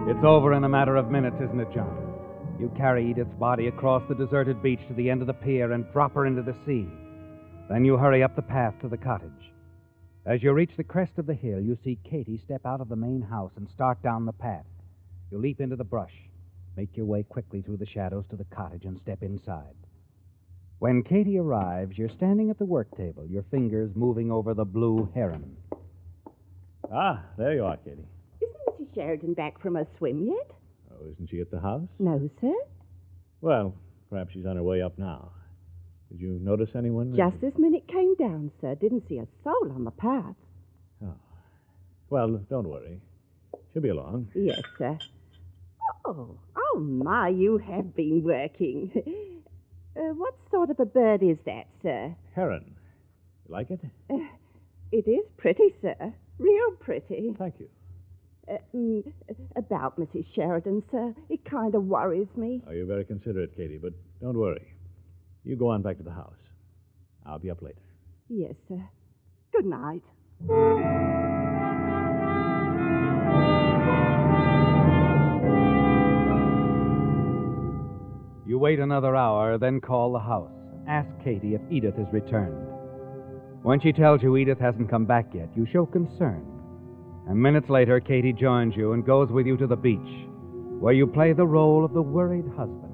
It's 0.09 0.25
over 0.25 0.53
in 0.53 0.63
a 0.63 0.69
matter 0.69 0.95
of 0.95 1.11
minutes, 1.11 1.37
isn't 1.39 1.59
it, 1.59 1.71
John? 1.73 2.13
You 2.59 2.69
carry 2.75 3.09
Edith's 3.09 3.33
body 3.35 3.67
across 3.67 4.01
the 4.09 4.15
deserted 4.15 4.61
beach 4.61 4.79
to 4.87 4.93
the 4.95 5.09
end 5.09 5.21
of 5.21 5.27
the 5.27 5.33
pier 5.33 5.71
and 5.71 5.85
drop 5.93 6.15
her 6.15 6.25
into 6.25 6.41
the 6.41 6.55
sea. 6.65 6.87
Then 7.69 7.85
you 7.85 7.95
hurry 7.95 8.23
up 8.23 8.35
the 8.35 8.41
path 8.41 8.73
to 8.81 8.89
the 8.89 8.97
cottage. 8.97 9.53
As 10.25 10.41
you 10.43 10.51
reach 10.51 10.71
the 10.75 10.83
crest 10.83 11.13
of 11.19 11.27
the 11.27 11.33
hill, 11.35 11.61
you 11.61 11.77
see 11.83 11.99
Katie 12.09 12.41
step 12.43 12.65
out 12.65 12.81
of 12.81 12.89
the 12.89 12.95
main 12.95 13.21
house 13.21 13.51
and 13.55 13.69
start 13.69 14.01
down 14.01 14.25
the 14.25 14.33
path. 14.33 14.65
You 15.31 15.37
leap 15.37 15.61
into 15.61 15.75
the 15.75 15.83
brush, 15.83 16.13
make 16.79 16.95
your 16.95 17.05
way 17.05 17.23
quickly 17.23 17.61
through 17.61 17.75
the 17.75 17.85
shadows 17.85 18.23
to 18.29 18.37
the 18.37 18.45
cottage, 18.45 18.85
and 18.85 18.97
step 19.01 19.21
inside. 19.21 19.75
When 20.79 21.03
Katie 21.03 21.37
arrives, 21.37 21.97
you're 21.97 22.15
standing 22.15 22.49
at 22.49 22.57
the 22.57 22.63
work 22.63 22.95
table, 22.95 23.25
your 23.27 23.43
fingers 23.51 23.91
moving 23.95 24.31
over 24.31 24.53
the 24.53 24.63
blue 24.63 25.11
heron. 25.13 25.57
Ah, 26.89 27.21
there 27.37 27.53
you 27.53 27.65
are, 27.65 27.75
Katie. 27.75 28.07
Isn't 28.41 28.87
Mrs. 28.87 28.95
Sheridan 28.95 29.33
back 29.33 29.61
from 29.61 29.75
her 29.75 29.85
swim 29.97 30.25
yet? 30.25 30.51
Oh, 30.89 31.11
isn't 31.11 31.29
she 31.29 31.41
at 31.41 31.51
the 31.51 31.59
house? 31.59 31.89
No, 31.99 32.29
sir. 32.39 32.55
Well, 33.41 33.75
perhaps 34.09 34.31
she's 34.31 34.45
on 34.45 34.55
her 34.55 34.63
way 34.63 34.81
up 34.81 34.97
now. 34.97 35.31
Did 36.09 36.21
you 36.21 36.39
notice 36.41 36.69
anyone? 36.77 37.13
Just 37.13 37.41
this 37.41 37.53
minute 37.57 37.89
came 37.89 38.15
down, 38.15 38.51
sir. 38.61 38.75
Didn't 38.75 39.03
see 39.09 39.17
a 39.17 39.27
soul 39.43 39.73
on 39.75 39.83
the 39.83 39.91
path. 39.91 40.35
Oh. 41.03 41.13
Well, 42.09 42.39
don't 42.49 42.69
worry. 42.69 43.01
She'll 43.73 43.81
be 43.81 43.89
along. 43.89 44.29
Yes, 44.33 44.61
sir. 44.77 44.97
Oh, 46.05 46.37
oh 46.57 46.79
my, 46.79 47.29
you 47.29 47.57
have 47.57 47.95
been 47.95 48.23
working. 48.23 48.91
Uh, 49.97 50.13
what 50.13 50.33
sort 50.51 50.69
of 50.69 50.79
a 50.79 50.85
bird 50.85 51.21
is 51.23 51.35
that, 51.45 51.65
sir? 51.81 52.15
Heron. 52.33 52.75
You 53.47 53.53
like 53.53 53.69
it? 53.71 53.81
It 54.91 55.07
is 55.09 55.25
pretty, 55.35 55.75
sir. 55.81 56.13
Real 56.37 56.71
pretty. 56.79 57.35
Thank 57.37 57.55
you. 57.59 57.67
Uh, 58.49 58.57
mm, 58.73 59.03
about 59.57 59.99
Mrs. 59.99 60.25
Sheridan, 60.35 60.83
sir. 60.91 61.13
It 61.29 61.43
kind 61.43 61.75
of 61.75 61.83
worries 61.85 62.27
me. 62.37 62.61
Oh, 62.67 62.71
you're 62.71 62.85
very 62.85 63.03
considerate, 63.03 63.55
Katie, 63.57 63.79
but 63.81 63.93
don't 64.21 64.37
worry. 64.37 64.73
You 65.43 65.55
go 65.57 65.69
on 65.69 65.81
back 65.81 65.97
to 65.97 66.03
the 66.03 66.11
house. 66.11 66.37
I'll 67.25 67.39
be 67.39 67.49
up 67.51 67.61
later. 67.61 67.81
Yes, 68.29 68.53
sir. 68.69 68.81
Good 69.51 69.65
night. 69.65 70.03
Wait 78.59 78.79
another 78.79 79.15
hour, 79.15 79.57
then 79.57 79.79
call 79.79 80.11
the 80.11 80.19
house. 80.19 80.51
Ask 80.87 81.09
Katie 81.23 81.55
if 81.55 81.61
Edith 81.71 81.95
has 81.95 82.07
returned. 82.11 82.67
When 83.63 83.79
she 83.79 83.93
tells 83.93 84.21
you 84.21 84.37
Edith 84.37 84.59
hasn't 84.59 84.89
come 84.89 85.05
back 85.05 85.27
yet, 85.33 85.49
you 85.55 85.65
show 85.71 85.85
concern. 85.85 86.45
And 87.27 87.41
minutes 87.41 87.69
later, 87.69 87.99
Katie 87.99 88.33
joins 88.33 88.75
you 88.75 88.93
and 88.93 89.05
goes 89.05 89.29
with 89.29 89.45
you 89.45 89.55
to 89.57 89.67
the 89.67 89.75
beach, 89.75 90.27
where 90.79 90.93
you 90.93 91.07
play 91.07 91.33
the 91.33 91.47
role 91.47 91.85
of 91.85 91.93
the 91.93 92.01
worried 92.01 92.47
husband. 92.57 92.93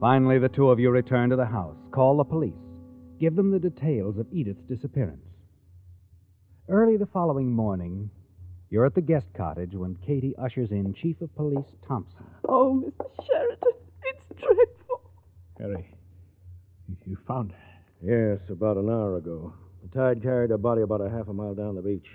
Finally, 0.00 0.38
the 0.38 0.48
two 0.48 0.70
of 0.70 0.80
you 0.80 0.90
return 0.90 1.30
to 1.30 1.36
the 1.36 1.44
house, 1.44 1.76
call 1.92 2.16
the 2.16 2.24
police, 2.24 2.54
give 3.18 3.36
them 3.36 3.50
the 3.50 3.58
details 3.58 4.18
of 4.18 4.26
Edith's 4.32 4.62
disappearance. 4.68 5.20
Early 6.68 6.96
the 6.96 7.06
following 7.06 7.50
morning, 7.50 8.10
you're 8.70 8.86
at 8.86 8.94
the 8.94 9.00
guest 9.00 9.26
cottage 9.36 9.74
when 9.74 9.96
Katie 10.06 10.34
ushers 10.38 10.70
in 10.70 10.94
Chief 10.94 11.20
of 11.20 11.34
Police 11.36 11.66
Thompson. 11.86 12.24
Oh, 12.48 12.82
Mr. 12.82 13.26
Sheridan, 13.26 13.72
dreadful. 14.40 15.00
Harry, 15.58 15.94
you 17.06 17.16
found 17.26 17.52
her. 17.52 17.58
Yes, 18.02 18.40
about 18.50 18.76
an 18.78 18.88
hour 18.88 19.16
ago. 19.16 19.52
The 19.82 19.98
tide 19.98 20.22
carried 20.22 20.50
her 20.50 20.58
body 20.58 20.82
about 20.82 21.00
a 21.00 21.10
half 21.10 21.28
a 21.28 21.32
mile 21.32 21.54
down 21.54 21.74
the 21.76 21.82
beach. 21.82 22.06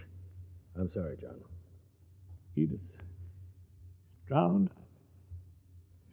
I'm 0.78 0.90
sorry, 0.94 1.18
John. 1.22 1.36
Edith. 2.56 2.80
Drowned? 4.28 4.70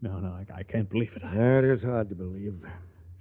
No, 0.03 0.19
no, 0.19 0.29
I, 0.29 0.59
I 0.59 0.63
can't 0.65 0.89
believe 0.91 1.13
it. 1.17 1.23
I- 1.25 1.35
That 1.35 1.65
is 1.65 1.83
hard 1.83 2.09
to 2.11 2.15
believe. 2.15 2.55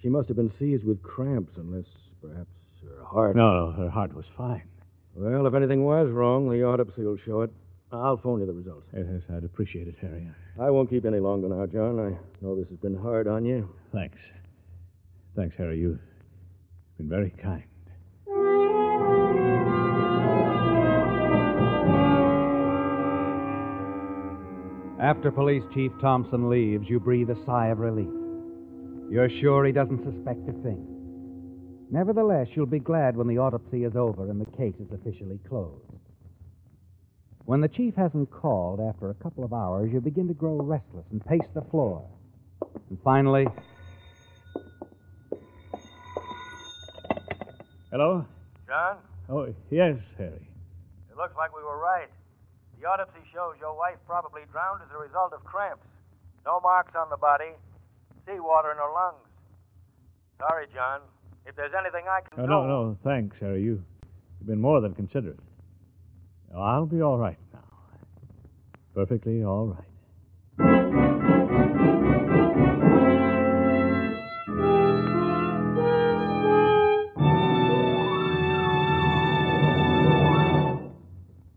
She 0.02 0.10
must 0.10 0.28
have 0.28 0.38
been 0.38 0.52
seized 0.60 0.84
with 0.84 1.02
cramps, 1.04 1.54
unless 1.58 1.86
perhaps 2.22 2.50
her 2.84 3.06
heart. 3.06 3.36
No, 3.36 3.68
no, 3.68 3.72
her 3.74 3.90
heart 3.90 4.14
was 4.14 4.26
fine. 4.36 4.64
Well, 5.14 5.46
if 5.46 5.54
anything 5.54 5.84
was 5.84 6.10
wrong, 6.10 6.50
the 6.50 6.64
autopsy 6.64 7.04
will 7.04 7.18
show 7.26 7.42
it. 7.42 7.52
I'll 7.94 8.18
phone 8.18 8.40
you 8.40 8.46
the 8.46 8.54
results. 8.54 8.88
Yes, 8.96 9.06
I'd 9.36 9.44
appreciate 9.44 9.88
it, 9.88 9.96
Harry. 10.00 10.28
I 10.60 10.70
won't 10.70 10.90
keep 10.90 11.06
any 11.06 11.20
longer 11.20 11.50
now, 11.50 11.66
John. 11.66 12.00
I 12.00 12.18
know 12.44 12.56
this 12.56 12.70
has 12.70 12.78
been 12.80 12.96
hard 12.96 13.28
on 13.28 13.44
you. 13.44 13.70
Thanks. 13.94 14.18
Thanks, 15.36 15.56
Harry. 15.58 15.80
You've 15.80 16.00
been 16.98 17.10
very 17.10 17.32
kind. 17.32 17.64
After 25.02 25.32
Police 25.32 25.64
Chief 25.74 25.92
Thompson 26.00 26.48
leaves, 26.50 26.88
you 26.88 27.00
breathe 27.00 27.30
a 27.30 27.46
sigh 27.46 27.68
of 27.68 27.80
relief. 27.80 28.08
You're 29.10 29.30
sure 29.42 29.66
he 29.66 29.72
doesn't 29.72 30.04
suspect 30.04 30.48
a 30.48 30.54
thing. 30.64 30.88
Nevertheless, 31.90 32.48
you'll 32.54 32.68
be 32.68 32.80
glad 32.80 33.18
when 33.18 33.28
the 33.28 33.38
autopsy 33.38 33.84
is 33.84 33.96
over 33.96 34.30
and 34.30 34.40
the 34.40 34.50
case 34.58 34.76
is 34.80 34.92
officially 34.94 35.40
closed. 35.50 35.91
When 37.46 37.62
the 37.62 37.68
chief 37.68 37.96
hasn't 37.96 38.32
called 38.32 38.80
after 38.80 39.10
a 39.10 39.14
couple 39.16 39.44
of 39.44 39.52
hours, 39.54 39.92
you 39.92 40.00
begin 40.00 40.28
to 40.28 40.34
grow 40.34 40.56
restless 40.62 41.06
and 41.12 41.26
pace 41.26 41.48
the 41.54 41.62
floor. 41.64 42.06
And 42.90 42.98
finally, 43.04 43.48
Hello? 47.92 48.26
John, 48.68 48.98
Oh, 49.30 49.54
yes, 49.70 49.98
Harry. 50.18 50.48
it 51.12 51.18
looks 51.18 51.36
like 51.36 51.54
we 51.56 51.62
were 51.62 51.78
right. 51.78 52.08
The 52.80 52.88
autopsy 52.88 53.20
shows 53.34 53.56
your 53.60 53.76
wife 53.78 53.98
probably 54.08 54.44
drowned 54.52 54.82
as 54.82 54.88
a 54.96 54.98
result 54.98 55.34
of 55.34 55.44
cramps. 55.44 55.84
No 56.46 56.62
marks 56.62 56.94
on 56.96 57.10
the 57.10 57.18
body, 57.18 57.52
seawater 58.26 58.72
in 58.72 58.78
her 58.78 58.92
lungs. 58.94 59.28
Sorry, 60.40 60.68
John. 60.74 61.02
If 61.46 61.56
there's 61.58 61.74
anything 61.78 62.06
I 62.08 62.22
can 62.22 62.40
Oh, 62.40 62.44
do. 62.44 62.50
no, 62.50 62.66
no, 62.68 62.98
thanks, 63.04 63.36
Harry. 63.42 63.62
You, 63.62 63.84
you've 64.40 64.48
been 64.48 64.62
more 64.62 64.80
than 64.80 64.94
considerate. 64.96 65.40
I'll 66.56 66.86
be 66.86 67.02
all 67.02 67.18
right 67.18 67.38
now. 67.54 67.60
Perfectly 68.94 69.44
all 69.44 69.68
right. 69.68 69.88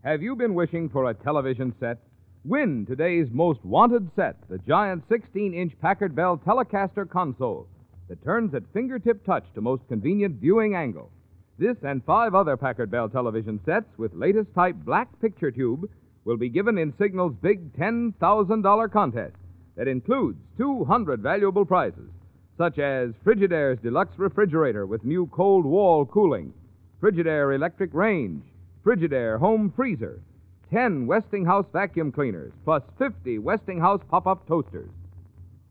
Have 0.03 0.21
you 0.21 0.35
been 0.35 0.53
wishing 0.53 0.87
for 0.87 1.09
a 1.09 1.13
television 1.13 1.73
set? 1.79 1.97
Win 2.45 2.85
today's 2.85 3.27
most 3.31 3.65
wanted 3.65 4.09
set, 4.15 4.37
the 4.49 4.59
giant 4.59 5.03
16 5.09 5.53
inch 5.53 5.73
Packard 5.81 6.15
Bell 6.15 6.37
Telecaster 6.37 7.09
console 7.09 7.67
that 8.07 8.23
turns 8.23 8.53
at 8.53 8.63
fingertip 8.71 9.25
touch 9.25 9.43
to 9.55 9.61
most 9.61 9.81
convenient 9.89 10.35
viewing 10.39 10.75
angle. 10.75 11.11
This 11.57 11.77
and 11.83 12.03
five 12.03 12.35
other 12.35 12.57
Packard 12.57 12.91
Bell 12.91 13.07
television 13.07 13.61
sets 13.63 13.97
with 13.97 14.13
latest 14.13 14.53
type 14.53 14.75
black 14.83 15.07
picture 15.21 15.51
tube 15.51 15.89
will 16.25 16.35
be 16.35 16.49
given 16.49 16.77
in 16.77 16.93
Signal's 16.97 17.33
big 17.41 17.71
$10,000 17.77 18.91
contest 18.91 19.37
that 19.77 19.87
includes 19.87 20.37
200 20.57 21.21
valuable 21.21 21.65
prizes, 21.65 22.09
such 22.57 22.77
as 22.77 23.13
Frigidaire's 23.23 23.79
deluxe 23.79 24.19
refrigerator 24.19 24.85
with 24.85 25.05
new 25.05 25.27
cold 25.27 25.63
wall 25.63 26.05
cooling, 26.05 26.53
Frigidaire 27.01 27.55
electric 27.55 27.93
range, 27.93 28.43
Frigidaire 28.85 29.39
home 29.39 29.71
freezer, 29.73 30.19
10 30.71 31.07
Westinghouse 31.07 31.67
vacuum 31.71 32.11
cleaners, 32.11 32.51
plus 32.65 32.83
50 32.97 33.39
Westinghouse 33.39 34.01
pop 34.09 34.27
up 34.27 34.45
toasters. 34.45 34.89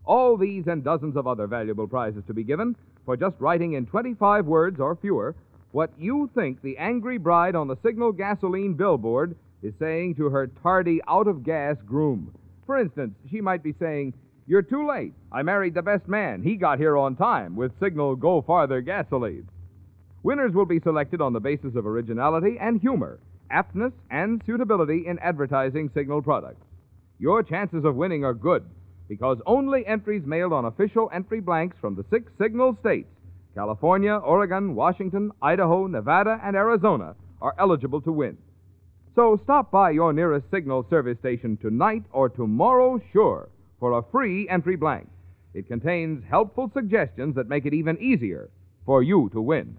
All 0.06 0.38
these 0.38 0.66
and 0.66 0.82
dozens 0.82 1.14
of 1.16 1.26
other 1.26 1.46
valuable 1.46 1.88
prizes 1.88 2.24
to 2.26 2.32
be 2.32 2.42
given 2.42 2.74
for 3.04 3.18
just 3.18 3.38
writing 3.38 3.74
in 3.74 3.84
25 3.84 4.46
words 4.46 4.80
or 4.80 4.96
fewer 4.96 5.34
what 5.74 5.90
you 5.98 6.30
think 6.36 6.62
the 6.62 6.78
angry 6.78 7.18
bride 7.18 7.56
on 7.56 7.66
the 7.66 7.76
Signal 7.84 8.12
gasoline 8.12 8.74
billboard 8.74 9.34
is 9.60 9.74
saying 9.80 10.14
to 10.14 10.26
her 10.26 10.46
tardy, 10.62 11.00
out 11.08 11.26
of 11.26 11.42
gas 11.42 11.76
groom. 11.84 12.32
For 12.64 12.78
instance, 12.78 13.16
she 13.28 13.40
might 13.40 13.64
be 13.64 13.74
saying, 13.80 14.14
You're 14.46 14.62
too 14.62 14.86
late. 14.86 15.14
I 15.32 15.42
married 15.42 15.74
the 15.74 15.82
best 15.82 16.06
man. 16.06 16.44
He 16.44 16.54
got 16.54 16.78
here 16.78 16.96
on 16.96 17.16
time 17.16 17.56
with 17.56 17.72
Signal 17.80 18.14
Go 18.14 18.40
Farther 18.42 18.82
gasoline. 18.82 19.48
Winners 20.22 20.52
will 20.52 20.64
be 20.64 20.78
selected 20.78 21.20
on 21.20 21.32
the 21.32 21.40
basis 21.40 21.74
of 21.74 21.88
originality 21.88 22.56
and 22.60 22.80
humor, 22.80 23.18
aptness 23.50 23.92
and 24.12 24.40
suitability 24.46 25.08
in 25.08 25.18
advertising 25.18 25.90
Signal 25.92 26.22
products. 26.22 26.64
Your 27.18 27.42
chances 27.42 27.84
of 27.84 27.96
winning 27.96 28.24
are 28.24 28.32
good 28.32 28.64
because 29.08 29.38
only 29.44 29.84
entries 29.88 30.24
mailed 30.24 30.52
on 30.52 30.66
official 30.66 31.10
entry 31.12 31.40
blanks 31.40 31.76
from 31.80 31.96
the 31.96 32.04
six 32.10 32.30
Signal 32.38 32.76
states 32.80 33.08
California, 33.54 34.16
Oregon, 34.16 34.74
Washington, 34.74 35.30
Idaho, 35.40 35.86
Nevada, 35.86 36.40
and 36.42 36.56
Arizona 36.56 37.14
are 37.40 37.54
eligible 37.58 38.00
to 38.00 38.12
win. 38.12 38.36
So 39.14 39.38
stop 39.44 39.70
by 39.70 39.90
your 39.90 40.12
nearest 40.12 40.50
Signal 40.50 40.86
service 40.90 41.18
station 41.20 41.56
tonight 41.56 42.02
or 42.10 42.28
tomorrow, 42.28 43.00
sure, 43.12 43.48
for 43.78 43.98
a 43.98 44.02
free 44.10 44.48
entry 44.48 44.76
blank. 44.76 45.08
It 45.54 45.68
contains 45.68 46.24
helpful 46.28 46.70
suggestions 46.74 47.36
that 47.36 47.48
make 47.48 47.64
it 47.64 47.74
even 47.74 47.96
easier 48.00 48.50
for 48.84 49.04
you 49.04 49.30
to 49.32 49.40
win. 49.40 49.76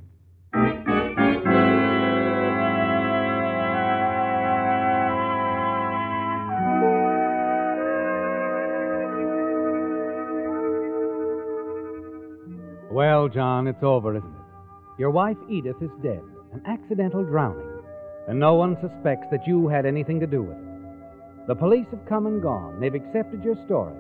Well, 12.96 13.28
John, 13.28 13.68
it's 13.68 13.84
over, 13.84 14.16
isn't 14.16 14.26
it? 14.26 15.00
Your 15.00 15.10
wife, 15.10 15.36
Edith, 15.50 15.82
is 15.82 15.90
dead, 16.02 16.24
an 16.54 16.62
accidental 16.66 17.26
drowning, 17.26 17.84
and 18.30 18.40
no 18.40 18.54
one 18.54 18.78
suspects 18.80 19.28
that 19.32 19.46
you 19.46 19.68
had 19.68 19.86
anything 19.86 20.18
to 20.22 20.26
do 20.26 20.44
with 20.44 20.56
it. 20.56 21.48
The 21.48 21.56
police 21.56 21.88
have 21.92 22.08
come 22.08 22.26
and 22.26 22.42
gone. 22.42 22.80
They've 22.80 22.96
accepted 22.96 23.44
your 23.44 23.58
story. 23.66 23.98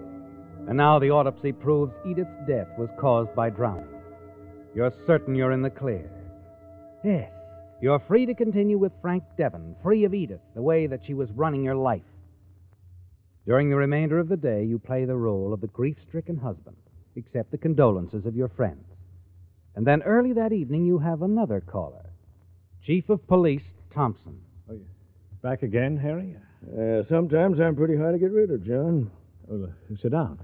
And 0.70 0.78
now 0.78 0.98
the 0.98 1.12
autopsy 1.12 1.52
proves 1.52 1.92
Edith's 2.08 2.48
death 2.48 2.70
was 2.78 2.88
caused 2.98 3.36
by 3.36 3.50
drowning. 3.50 4.00
You're 4.74 4.94
certain 5.06 5.36
you're 5.36 5.52
in 5.52 5.62
the 5.62 5.70
clear. 5.70 6.10
Yes, 7.04 7.34
you're 7.82 8.00
free 8.08 8.26
to 8.26 8.34
continue 8.34 8.78
with 8.78 8.94
Frank 9.02 9.26
Devon, 9.38 9.76
free 9.84 10.06
of 10.06 10.14
Edith, 10.14 10.40
the 10.56 10.62
way 10.62 10.88
that 10.88 11.02
she 11.06 11.14
was 11.14 11.30
running 11.32 11.66
your 11.66 11.76
life. 11.76 12.02
During 13.46 13.70
the 13.70 13.76
remainder 13.76 14.20
of 14.20 14.30
the 14.30 14.38
day, 14.38 14.64
you 14.64 14.80
play 14.80 15.04
the 15.04 15.18
role 15.18 15.54
of 15.54 15.60
the 15.60 15.68
grief 15.68 15.98
stricken 16.08 16.38
husband, 16.38 16.78
accept 17.18 17.52
the 17.52 17.58
condolences 17.58 18.26
of 18.26 18.36
your 18.36 18.50
friends. 18.50 18.86
And 19.76 19.86
then 19.86 20.02
early 20.04 20.34
that 20.34 20.54
evening, 20.54 20.86
you 20.86 21.00
have 21.00 21.22
another 21.22 21.62
caller 21.62 22.06
Chief 22.86 23.10
of 23.10 23.26
Police 23.28 23.64
Thompson. 23.94 24.40
Back 25.42 25.64
again, 25.64 25.98
Harry? 25.98 26.36
Uh, 26.68 27.04
sometimes 27.10 27.60
I'm 27.60 27.76
pretty 27.76 27.96
hard 27.96 28.14
to 28.14 28.20
get 28.20 28.32
rid 28.32 28.52
of, 28.52 28.64
John. 28.66 29.12
Oh, 29.52 29.64
uh, 29.66 29.96
sit 30.02 30.12
down. 30.12 30.40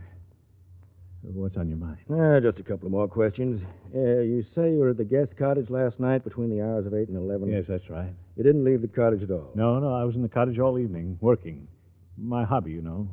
What's 1.24 1.56
on 1.56 1.70
your 1.70 1.78
mind? 1.78 1.98
Uh, 2.10 2.40
just 2.40 2.60
a 2.60 2.64
couple 2.64 2.88
of 2.88 2.92
more 2.92 3.08
questions. 3.08 3.62
Uh, 3.96 4.22
you 4.22 4.44
say 4.56 4.72
you 4.72 4.80
were 4.80 4.90
at 4.90 4.98
the 4.98 5.04
guest 5.04 5.38
cottage 5.38 5.70
last 5.70 6.00
night 6.00 6.24
between 6.24 6.50
the 6.50 6.64
hours 6.64 6.88
of 6.88 6.94
8 6.96 7.10
and 7.10 7.18
11? 7.18 7.52
Yes, 7.52 7.66
that's 7.68 7.90
right. 7.90 8.12
You 8.36 8.44
didn't 8.44 8.64
leave 8.64 8.82
the 8.82 8.88
cottage 8.88 9.22
at 9.22 9.30
all? 9.30 9.52
No, 9.54 9.80
no, 9.80 9.94
I 9.94 10.04
was 10.04 10.16
in 10.16 10.24
the 10.24 10.30
cottage 10.30 10.58
all 10.58 10.80
evening, 10.80 11.18
working. 11.22 11.68
My 12.18 12.44
hobby, 12.44 12.72
you 12.72 12.82
know. 12.82 13.08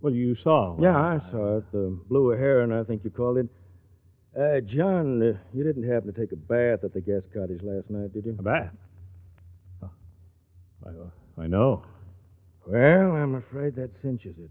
Well, 0.00 0.12
you 0.12 0.36
saw. 0.42 0.76
Yeah, 0.80 0.96
I 0.96 1.20
saw 1.30 1.58
it. 1.58 1.64
The 1.72 1.98
blue 2.08 2.30
heron, 2.30 2.72
I 2.72 2.84
think 2.84 3.02
you 3.04 3.10
called 3.10 3.38
it. 3.38 3.48
Uh, 4.38 4.60
John, 4.60 5.20
uh, 5.22 5.38
you 5.52 5.64
didn't 5.64 5.88
happen 5.90 6.12
to 6.12 6.20
take 6.20 6.30
a 6.32 6.36
bath 6.36 6.84
at 6.84 6.94
the 6.94 7.00
guest 7.00 7.26
cottage 7.34 7.60
last 7.62 7.90
night, 7.90 8.12
did 8.12 8.24
you? 8.24 8.36
A 8.38 8.42
bath? 8.42 8.70
Oh. 9.82 9.90
I, 10.86 11.42
I 11.42 11.46
know. 11.48 11.82
Well, 12.66 13.12
I'm 13.16 13.34
afraid 13.34 13.74
that 13.76 13.90
cinches 14.02 14.36
it. 14.38 14.50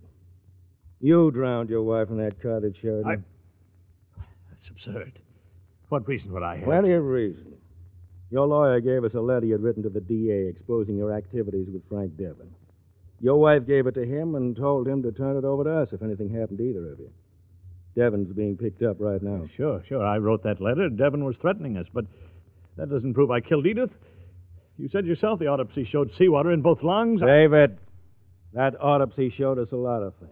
You 0.99 1.31
drowned 1.31 1.69
your 1.69 1.83
wife 1.83 2.09
in 2.09 2.17
that 2.17 2.41
cottage, 2.41 2.77
Sheridan. 2.81 3.09
I... 3.09 4.21
That's 4.49 4.69
absurd. 4.71 5.19
What 5.89 6.07
reason 6.07 6.33
would 6.33 6.43
I 6.43 6.57
have? 6.57 6.65
Plenty 6.65 6.91
of 6.91 7.05
reason. 7.05 7.53
Your 8.29 8.47
lawyer 8.47 8.81
gave 8.81 9.05
us 9.05 9.13
a 9.13 9.21
letter 9.21 9.45
you'd 9.45 9.61
written 9.61 9.83
to 9.83 9.89
the 9.89 10.01
DA 10.01 10.47
exposing 10.47 10.97
your 10.97 11.13
activities 11.13 11.67
with 11.71 11.87
Frank 11.87 12.17
Devon. 12.17 12.53
Your 13.19 13.39
wife 13.39 13.65
gave 13.65 13.87
it 13.87 13.93
to 13.95 14.05
him 14.05 14.35
and 14.35 14.55
told 14.55 14.87
him 14.87 15.01
to 15.03 15.11
turn 15.11 15.37
it 15.37 15.43
over 15.43 15.63
to 15.63 15.71
us 15.71 15.89
if 15.91 16.03
anything 16.03 16.29
happened 16.29 16.59
to 16.59 16.63
either 16.63 16.91
of 16.91 16.99
you. 16.99 17.11
Devon's 17.95 18.31
being 18.33 18.55
picked 18.57 18.83
up 18.83 18.97
right 18.99 19.21
now. 19.21 19.47
Sure, 19.55 19.83
sure. 19.87 20.05
I 20.05 20.17
wrote 20.17 20.43
that 20.43 20.61
letter. 20.61 20.87
Devon 20.89 21.25
was 21.25 21.35
threatening 21.41 21.77
us, 21.77 21.87
but 21.91 22.05
that 22.77 22.91
doesn't 22.91 23.15
prove 23.15 23.31
I 23.31 23.41
killed 23.41 23.65
Edith. 23.65 23.89
You 24.77 24.87
said 24.89 25.07
yourself 25.07 25.39
the 25.39 25.47
autopsy 25.47 25.87
showed 25.91 26.11
seawater 26.17 26.51
in 26.51 26.61
both 26.61 26.83
lungs. 26.83 27.21
David, 27.21 27.79
that 28.53 28.79
autopsy 28.79 29.33
showed 29.35 29.57
us 29.57 29.69
a 29.71 29.75
lot 29.75 30.03
of 30.03 30.13
things. 30.19 30.31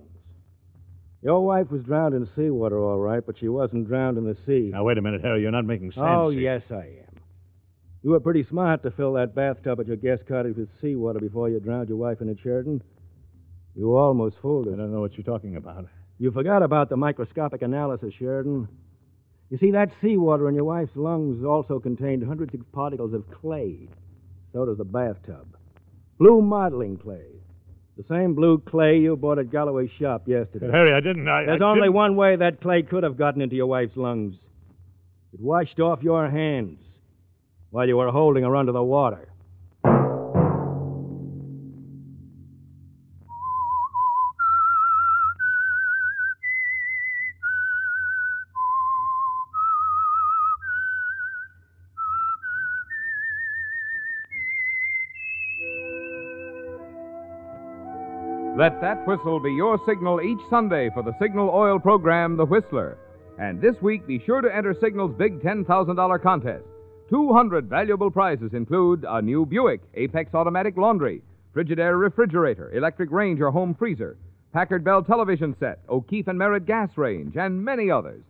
Your 1.24 1.44
wife 1.44 1.72
was 1.72 1.82
drowned 1.82 2.14
in 2.14 2.30
seawater, 2.36 2.78
all 2.78 3.00
right, 3.00 3.26
but 3.26 3.40
she 3.40 3.48
wasn't 3.48 3.88
drowned 3.88 4.20
in 4.20 4.26
the 4.26 4.38
sea. 4.46 4.70
Now, 4.72 4.84
wait 4.84 5.00
a 5.00 5.02
minute, 5.02 5.22
Harry. 5.24 5.42
You're 5.42 5.50
not 5.50 5.66
making 5.66 5.92
sense. 5.92 6.06
Oh, 6.08 6.30
here. 6.30 6.42
yes, 6.42 6.62
I 6.70 6.76
am. 6.76 7.15
You 8.06 8.12
were 8.12 8.20
pretty 8.20 8.46
smart 8.48 8.84
to 8.84 8.92
fill 8.92 9.14
that 9.14 9.34
bathtub 9.34 9.80
at 9.80 9.88
your 9.88 9.96
guest 9.96 10.28
cottage 10.28 10.58
with 10.58 10.70
seawater 10.80 11.20
before 11.20 11.50
you 11.50 11.60
drowned 11.60 11.90
your 11.90 11.98
wife 11.98 12.22
in 12.22 12.30
it, 12.30 12.38
Sheridan. 12.44 12.84
You 13.74 13.98
almost 13.98 14.36
fooled 14.44 14.68
us. 14.68 14.76
I 14.76 14.78
don't 14.78 14.94
know 14.94 15.02
what 15.02 15.18
you're 15.18 15.26
talking 15.26 15.56
about. 15.56 15.88
You 16.20 16.30
forgot 16.30 16.62
about 16.62 16.90
the 16.90 16.98
microscopic 16.98 17.64
analysis, 17.64 18.14
Sheridan. 18.20 18.68
You 19.50 19.58
see, 19.58 19.72
that 19.72 19.90
seawater 20.04 20.48
in 20.48 20.54
your 20.54 20.66
wife's 20.66 20.96
lungs 20.96 21.44
also 21.44 21.80
contained 21.80 22.24
hundreds 22.24 22.54
of 22.54 22.72
particles 22.72 23.16
of 23.16 23.24
clay. 23.42 23.90
So 24.54 24.68
does 24.68 24.78
the 24.78 24.84
bathtub. 24.84 25.58
Blue 26.20 26.44
modeling 26.44 27.00
clay. 27.00 27.26
The 27.98 28.04
same 28.08 28.36
blue 28.36 28.60
clay 28.60 29.00
you 29.00 29.16
bought 29.18 29.40
at 29.40 29.50
Galloway's 29.50 29.90
shop 30.00 30.28
yesterday. 30.28 30.70
Harry, 30.72 30.94
I 30.94 31.00
didn't. 31.00 31.28
I, 31.28 31.46
There's 31.48 31.60
I 31.60 31.66
only 31.66 31.88
didn't... 31.88 31.94
one 31.94 32.16
way 32.16 32.36
that 32.36 32.62
clay 32.62 32.84
could 32.84 33.02
have 33.02 33.18
gotten 33.18 33.42
into 33.42 33.56
your 33.56 33.66
wife's 33.66 33.98
lungs. 33.98 34.36
It 35.34 35.40
washed 35.40 35.80
off 35.80 36.04
your 36.04 36.30
hands 36.30 36.78
while 37.76 37.90
you 37.90 37.98
were 37.98 38.10
holding 38.10 38.42
her 38.46 38.56
under 38.56 38.72
the 38.72 38.82
water. 38.82 39.28
Let 58.58 58.80
that 58.80 59.06
whistle 59.06 59.42
be 59.42 59.52
your 59.52 59.78
signal 59.86 60.22
each 60.22 60.40
Sunday 60.50 60.90
for 60.94 61.04
the 61.04 61.12
Signal 61.20 61.50
Oil 61.50 61.78
program, 61.78 62.38
The 62.38 62.46
Whistler. 62.46 62.98
And 63.38 63.60
this 63.60 63.76
week, 63.82 64.08
be 64.08 64.24
sure 64.26 64.40
to 64.40 64.56
enter 64.56 64.74
Signal's 64.80 65.14
big 65.18 65.42
$10,000 65.42 66.24
contest. 66.24 66.64
200 67.10 67.70
valuable 67.70 68.10
prizes 68.10 68.54
include 68.54 69.06
a 69.08 69.22
new 69.22 69.46
Buick 69.46 69.82
Apex 69.94 70.34
automatic 70.34 70.76
laundry, 70.76 71.22
Frigidaire 71.56 72.00
refrigerator, 72.00 72.72
electric 72.76 73.12
range 73.12 73.40
or 73.40 73.52
home 73.52 73.76
freezer, 73.76 74.18
Packard 74.54 74.84
Bell 74.84 75.04
television 75.04 75.56
set, 75.60 75.80
O'Keefe 75.88 76.28
and 76.28 76.40
Merritt 76.40 76.66
gas 76.66 76.90
range, 76.98 77.36
and 77.38 77.64
many 77.64 77.92
others. 77.92 78.24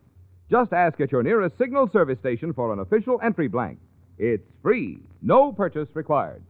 Just 0.50 0.72
ask 0.72 1.00
at 1.00 1.10
your 1.10 1.22
nearest 1.22 1.56
Signal 1.56 1.88
service 1.90 2.18
station 2.18 2.52
for 2.52 2.72
an 2.72 2.80
official 2.80 3.18
entry 3.24 3.48
blank. 3.48 3.78
It's 4.18 4.46
free, 4.62 4.98
no 5.22 5.52
purchase 5.52 5.88
required. 5.94 6.42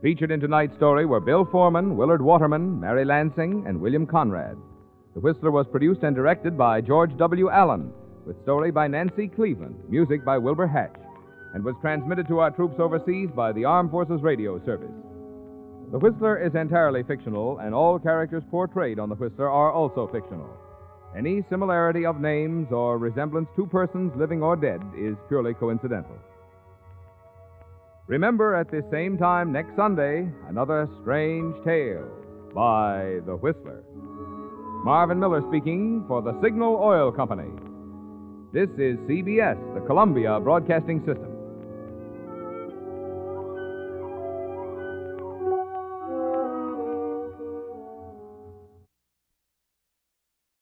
Featured 0.00 0.30
in 0.30 0.38
tonight's 0.38 0.76
story 0.76 1.06
were 1.06 1.18
Bill 1.18 1.44
Forman, 1.44 1.96
Willard 1.96 2.22
Waterman, 2.22 2.78
Mary 2.78 3.04
Lansing, 3.04 3.64
and 3.66 3.80
William 3.80 4.06
Conrad. 4.06 4.56
The 5.14 5.20
Whistler 5.20 5.50
was 5.50 5.66
produced 5.66 6.04
and 6.04 6.14
directed 6.14 6.56
by 6.56 6.80
George 6.80 7.16
W. 7.16 7.50
Allen, 7.50 7.90
with 8.24 8.40
story 8.42 8.70
by 8.70 8.86
Nancy 8.86 9.26
Cleveland, 9.26 9.74
music 9.88 10.24
by 10.24 10.38
Wilbur 10.38 10.68
Hatch, 10.68 10.94
and 11.52 11.64
was 11.64 11.74
transmitted 11.80 12.28
to 12.28 12.38
our 12.38 12.52
troops 12.52 12.76
overseas 12.78 13.28
by 13.34 13.50
the 13.50 13.64
Armed 13.64 13.90
Forces 13.90 14.22
Radio 14.22 14.64
Service. 14.64 14.94
The 15.90 15.98
Whistler 15.98 16.38
is 16.46 16.54
entirely 16.54 17.02
fictional, 17.02 17.58
and 17.58 17.74
all 17.74 17.98
characters 17.98 18.44
portrayed 18.52 19.00
on 19.00 19.08
The 19.08 19.16
Whistler 19.16 19.50
are 19.50 19.72
also 19.72 20.06
fictional. 20.06 20.48
Any 21.16 21.42
similarity 21.50 22.06
of 22.06 22.20
names 22.20 22.68
or 22.70 22.98
resemblance 22.98 23.48
to 23.56 23.66
persons 23.66 24.12
living 24.14 24.44
or 24.44 24.54
dead 24.54 24.80
is 24.96 25.16
purely 25.26 25.54
coincidental. 25.54 26.14
Remember 28.08 28.54
at 28.54 28.70
this 28.70 28.84
same 28.90 29.18
time 29.18 29.52
next 29.52 29.76
Sunday, 29.76 30.26
another 30.48 30.88
strange 31.02 31.54
tale 31.62 32.08
by 32.54 33.20
The 33.26 33.36
Whistler. 33.36 33.84
Marvin 34.82 35.20
Miller 35.20 35.42
speaking 35.50 36.06
for 36.08 36.22
the 36.22 36.32
Signal 36.42 36.76
Oil 36.76 37.12
Company. 37.12 37.50
This 38.50 38.70
is 38.78 38.96
CBS, 39.00 39.58
the 39.74 39.84
Columbia 39.86 40.40
Broadcasting 40.40 41.00
System. 41.00 41.37